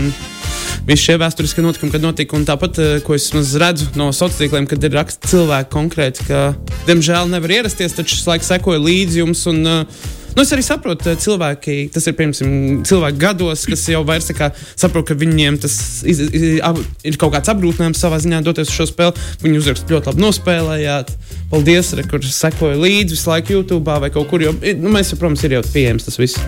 Visi 0.84 1.06
šie 1.06 1.16
vēsturiskie 1.22 1.64
notikumi, 1.64 1.94
kad 1.94 2.04
notika, 2.04 2.36
un 2.36 2.44
tāpat, 2.48 2.82
eh, 2.84 2.92
ko 3.06 3.16
es 3.16 3.30
redzu 3.32 3.88
no 3.96 4.10
sociāliem 4.12 4.42
tīkliem, 4.42 4.68
kad 4.74 4.84
ir 4.84 4.96
rakstīts 4.98 5.32
cilvēki 5.32 5.72
konkrēti, 5.72 6.28
ka, 6.28 6.44
diemžēl, 6.90 7.32
nevar 7.32 7.56
ierasties, 7.62 7.96
taču 7.96 8.18
šis 8.18 8.28
laiks 8.28 8.52
sekoja 8.52 8.84
līdzi 8.84 9.22
jums. 9.24 9.48
Un, 9.48 9.64
uh, 9.64 10.08
Nu, 10.36 10.44
es 10.44 10.52
arī 10.54 10.62
saprotu, 10.62 11.04
ka 11.08 11.16
cilvēki, 11.18 11.76
tas 11.94 12.06
ir 12.06 12.14
piemēram 12.18 12.82
cilvēki 12.86 13.18
gados, 13.20 13.64
kas 13.66 13.82
jau 13.90 14.02
vairs 14.06 14.30
kā, 14.36 14.50
saprot, 14.78 15.08
ka 15.08 15.16
viņiem 15.18 15.58
tas 15.62 15.74
iz, 16.06 16.20
iz, 16.28 16.44
ab, 16.66 16.78
ir 17.06 17.18
kaut 17.20 17.34
kāds 17.34 17.50
apgrūtinājums 17.50 17.98
savā 17.98 18.20
ziņā 18.22 18.42
doties 18.46 18.70
uz 18.70 18.76
šo 18.76 18.86
spēli. 18.92 19.26
Viņi 19.42 19.62
uzrakst 19.62 19.90
ļoti 19.90 20.12
labi 20.12 20.24
nospēlējāt. 20.24 21.14
Paldies, 21.50 21.90
re, 21.98 22.04
kur 22.06 22.22
sekoja 22.22 22.78
līdzi 22.78 23.16
visu 23.16 23.30
laiku 23.32 23.56
YouTube 23.56 23.96
vai 24.04 24.12
kaut 24.14 24.30
kur. 24.30 24.44
Jo, 24.44 24.54
nu, 24.54 24.92
mēs, 24.94 25.10
jau, 25.10 25.18
protams, 25.18 25.42
ir 25.46 25.56
jau 25.58 25.64
pieejams 25.66 26.06
tas 26.06 26.20
viss. 26.20 26.38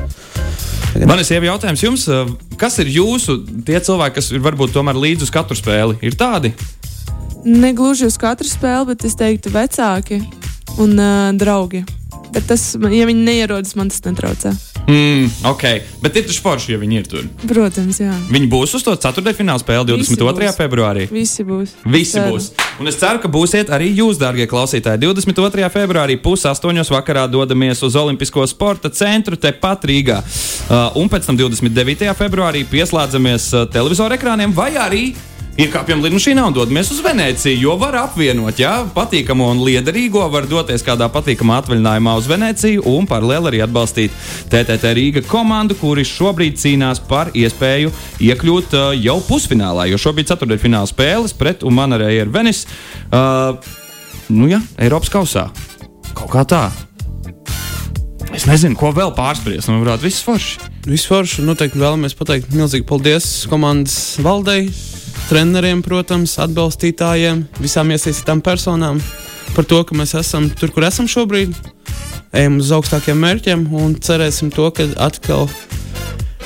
Man 0.93 1.19
ir 1.19 1.27
sieva 1.27 1.49
jautājums 1.49 1.83
jums, 1.83 2.05
uh, 2.13 2.29
kas 2.61 2.77
ir 2.83 2.91
jūsu 2.93 3.39
tie 3.67 3.81
cilvēki, 3.83 4.19
kas 4.21 4.31
ir 4.31 4.45
varbūt 4.45 4.75
tomēr 4.77 5.01
līdzi 5.01 5.27
uz 5.27 5.33
katru 5.35 5.57
spēli? 5.59 5.97
Ir 6.05 6.15
tādi? 6.21 6.53
Negluži 7.49 8.07
uz 8.07 8.21
katru 8.21 8.47
spēli, 8.47 8.93
bet 8.93 9.09
es 9.09 9.19
teiktu, 9.19 9.51
vecāki 9.57 10.21
un 10.79 10.95
uh, 10.95 11.33
draugi. 11.35 11.83
Bet 12.33 12.47
tas, 12.49 12.63
ja 12.81 13.07
viņi 13.09 13.27
neierodas, 13.27 13.75
man 13.77 13.91
tas 13.93 14.01
netraucē. 14.07 14.55
Mm, 14.89 15.29
ok, 15.47 15.63
bet 16.03 16.17
ir 16.19 16.25
taču 16.27 16.41
forši, 16.43 16.73
ja 16.75 16.79
viņi 16.81 16.97
ir 16.99 17.09
tur. 17.11 17.27
Protams, 17.47 18.01
jā. 18.03 18.15
Viņi 18.33 18.49
būs 18.51 18.73
uz 18.79 18.83
to 18.83 18.95
ceturtdaļfināla 18.99 19.63
spēli 19.63 19.99
Visi 20.01 20.17
22. 20.17 20.49
būs. 20.49 20.57
februārī. 20.59 21.05
Visi 21.13 21.45
būs. 21.47 21.75
Visi 21.85 22.17
Ceru. 22.17 22.35
būs. 22.35 22.49
Un 22.81 22.91
es 22.91 22.97
ceru, 22.99 23.21
ka 23.23 23.31
būsiet 23.31 23.71
arī 23.71 23.93
jūs, 23.95 24.19
darbie 24.19 24.49
klausītāji. 24.51 24.99
22. 25.05 25.69
februārī 25.71 26.17
pusaustoņos 26.25 26.91
vakarā 26.91 27.29
dodamies 27.31 27.83
uz 27.87 27.95
Olimpisko 28.01 28.47
sporta 28.51 28.91
centru 28.91 29.37
tepat 29.37 29.85
Rīgā. 29.87 30.19
Uh, 30.23 30.89
un 30.99 31.13
pēc 31.13 31.29
tam 31.29 31.39
29. 31.39 32.09
februārī 32.19 32.65
pieslēdzamies 32.73 33.53
uh, 33.55 33.69
televizoru 33.71 34.19
ekrāniem 34.19 34.57
vai 34.57 34.73
arī. 34.81 35.05
Iekāpjam 35.53 36.01
lidmašīnā 36.01 36.47
un 36.49 36.55
dodamies 36.57 36.89
uz 36.95 37.03
Venēciju, 37.05 37.59
jo 37.61 37.73
var 37.77 37.99
apvienot, 38.01 38.57
jā, 38.57 38.71
patīkamo 38.95 39.51
un 39.53 39.59
liederīgo. 39.61 40.23
Var 40.33 40.47
doties 40.49 40.81
kādā 40.87 41.11
patīkamā 41.13 41.59
atvaļinājumā 41.61 42.15
uz 42.17 42.29
Venēciju 42.31 42.87
un 42.89 43.05
paralēli 43.11 43.51
arī 43.51 43.61
atbalstīt 43.61 44.15
TTT 44.49 44.95
Rīga 44.97 45.23
komandu, 45.29 45.77
kuri 45.77 46.07
šobrīd 46.09 46.57
cīnās 46.57 47.03
par 47.05 47.35
iespēju 47.37 47.93
iekļūt 48.31 48.77
uh, 48.79 48.87
jau 48.97 49.19
pusfinālā. 49.27 49.91
Jo 49.93 50.01
šobrīd 50.01 50.31
ceturtdaļfināla 50.33 50.89
spēles 50.89 51.37
pret 51.37 51.67
Umanarēju 51.69 52.25
ir 52.25 52.33
Venis. 52.33 52.65
Uh, 53.13 53.61
nu 54.33 54.49
jā, 54.49 54.63
Eiropas 54.81 55.13
kausā. 55.13 55.51
Kaut 56.17 56.33
kā 56.33 56.47
tā. 56.49 56.63
Es 58.33 58.49
nezinu, 58.49 58.73
ko 58.81 58.95
vēl 58.97 59.13
pārspriest. 59.13 59.69
Man 59.69 59.85
varētu 59.85 60.09
viss 60.09 60.25
forši. 60.25 60.73
Vispār 60.89 61.29
noteikti 61.45 61.79
vēlamies 61.79 62.17
pateikt 62.17 62.57
milzīgi 62.57 62.89
paldies 62.89 63.45
komandas 63.53 64.17
valdei, 64.25 64.71
treneriem, 65.33 65.81
protams, 65.81 66.35
atbalstītājiem, 66.45 67.47
visām 67.63 67.89
iesaistītām 67.95 68.43
personām 68.45 68.99
par 69.57 69.65
to, 69.65 69.79
ka 69.89 69.97
mēs 69.97 70.13
esam 70.19 70.51
tur, 70.61 70.69
kur 70.75 70.85
esam 70.85 71.09
šobrīd. 71.09 71.55
Ejam 72.37 72.59
uz 72.61 72.73
augstākiem 72.77 73.17
mērķiem 73.23 73.63
un 73.81 73.95
cerēsim 73.97 74.51
to, 74.53 74.69
ka 74.77 74.85
atkal 75.01 75.49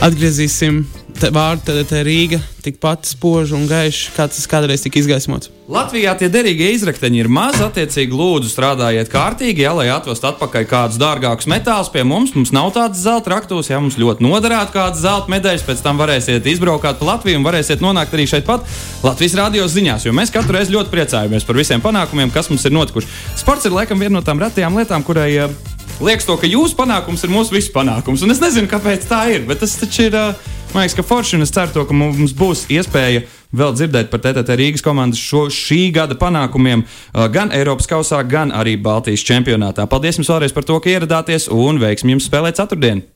atgriezīsim 0.07 0.85
te 1.21 1.31
vārdu 1.33 1.65
TDT 1.65 2.03
Rīga 2.05 2.39
tikpat 2.65 3.07
spožu 3.07 3.55
un 3.57 3.67
gaišu, 3.71 4.11
kā 4.17 4.27
tas 4.29 4.47
kādreiz 4.51 4.83
tika 4.83 4.99
izgaismots. 4.99 5.49
Latvijā 5.71 6.13
tie 6.19 6.29
derīgie 6.31 6.69
izrakteņi 6.75 7.21
ir 7.23 7.29
maz, 7.33 7.59
attiecīgi, 7.63 8.15
lūdzu, 8.15 8.51
strādājiet 8.51 9.11
kārtīgi, 9.11 9.65
ja, 9.65 9.73
lai 9.77 9.87
atvestu 9.95 10.29
atpakaļ 10.31 10.67
kādus 10.71 10.99
dārgākus 11.01 11.49
metālus 11.51 11.91
pie 11.95 12.05
mums. 12.07 12.35
Mums 12.37 12.53
nav 12.55 12.73
tādas 12.75 13.03
zelta 13.03 13.33
raktos, 13.33 13.71
ja 13.71 13.81
mums 13.83 13.99
ļoti 14.01 14.27
noderētu 14.27 14.75
kādas 14.75 15.03
zelta 15.05 15.33
medaļas, 15.33 15.67
pēc 15.67 15.85
tam 15.85 16.03
varēsiet 16.03 16.49
izbraukt 16.51 16.87
pa 16.87 17.11
Latviju 17.13 17.41
un 17.41 17.47
varēsiet 17.47 17.85
nonākt 17.85 18.15
arī 18.15 18.27
šeit 18.31 18.47
pat 18.49 18.67
Latvijas 19.07 19.39
radios 19.39 19.75
ziņās, 19.77 20.09
jo 20.09 20.15
mēs 20.17 20.35
katru 20.35 20.59
reizi 20.59 20.75
ļoti 20.75 20.93
priecājamies 20.93 21.47
par 21.47 21.59
visiem 21.59 21.83
panākumiem, 21.83 22.35
kas 22.35 22.51
mums 22.51 22.67
ir 22.67 22.75
notikuši. 22.77 23.11
Sports 23.39 23.67
ir 23.67 23.75
laikam 23.75 24.03
viena 24.03 24.19
no 24.19 24.27
tām 24.27 24.43
retajām 24.43 24.79
lietām, 24.79 25.07
kurai 25.07 25.31
eh, 25.35 25.57
liekas, 26.03 26.27
to, 26.29 26.39
ka 26.41 26.51
jūsu 26.51 26.79
panākums 26.79 27.25
ir 27.27 27.35
mūsu 27.35 27.57
visu 27.57 27.75
panākums. 27.75 28.27
Un 28.27 28.35
es 28.35 28.43
nezinu, 28.43 28.71
kāpēc 28.71 29.09
tā 29.11 29.27
ir, 29.35 29.47
bet 29.49 29.63
tas 29.63 29.79
taču 29.81 30.11
ir. 30.11 30.21
eh, 30.21 30.55
Man 30.75 30.85
liekas, 30.85 30.97
ka 30.99 31.05
forši 31.07 31.39
un 31.39 31.47
es 31.47 31.53
ceru, 31.55 31.73
to, 31.73 31.85
ka 31.89 31.95
mums 31.97 32.35
būs 32.37 32.67
iespēja 32.73 33.23
vēl 33.57 33.75
dzirdēt 33.79 34.11
par 34.13 34.21
TTT 34.25 34.57
Rīgas 34.61 34.85
komandas 34.85 35.23
šo, 35.23 35.47
šī 35.53 35.89
gada 35.95 36.19
panākumiem 36.19 36.85
gan 37.33 37.55
Eiropas 37.55 37.89
kausā, 37.91 38.21
gan 38.29 38.53
arī 38.53 38.77
Baltijas 38.81 39.25
čempionātā. 39.27 39.87
Paldies 39.91 40.21
jums 40.21 40.31
vēlreiz 40.33 40.57
par 40.57 40.67
to, 40.69 40.79
ka 40.83 40.93
ieradāties 40.93 41.49
un 41.55 41.81
veiksim 41.83 42.13
jums 42.13 42.29
spēlēt 42.29 42.61
ceturtdien. 42.61 43.07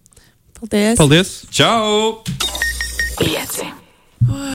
Paldies! 0.61 0.97
Paldies! 1.01 1.35
Čau! 1.53 2.23
Pieci. 3.21 3.69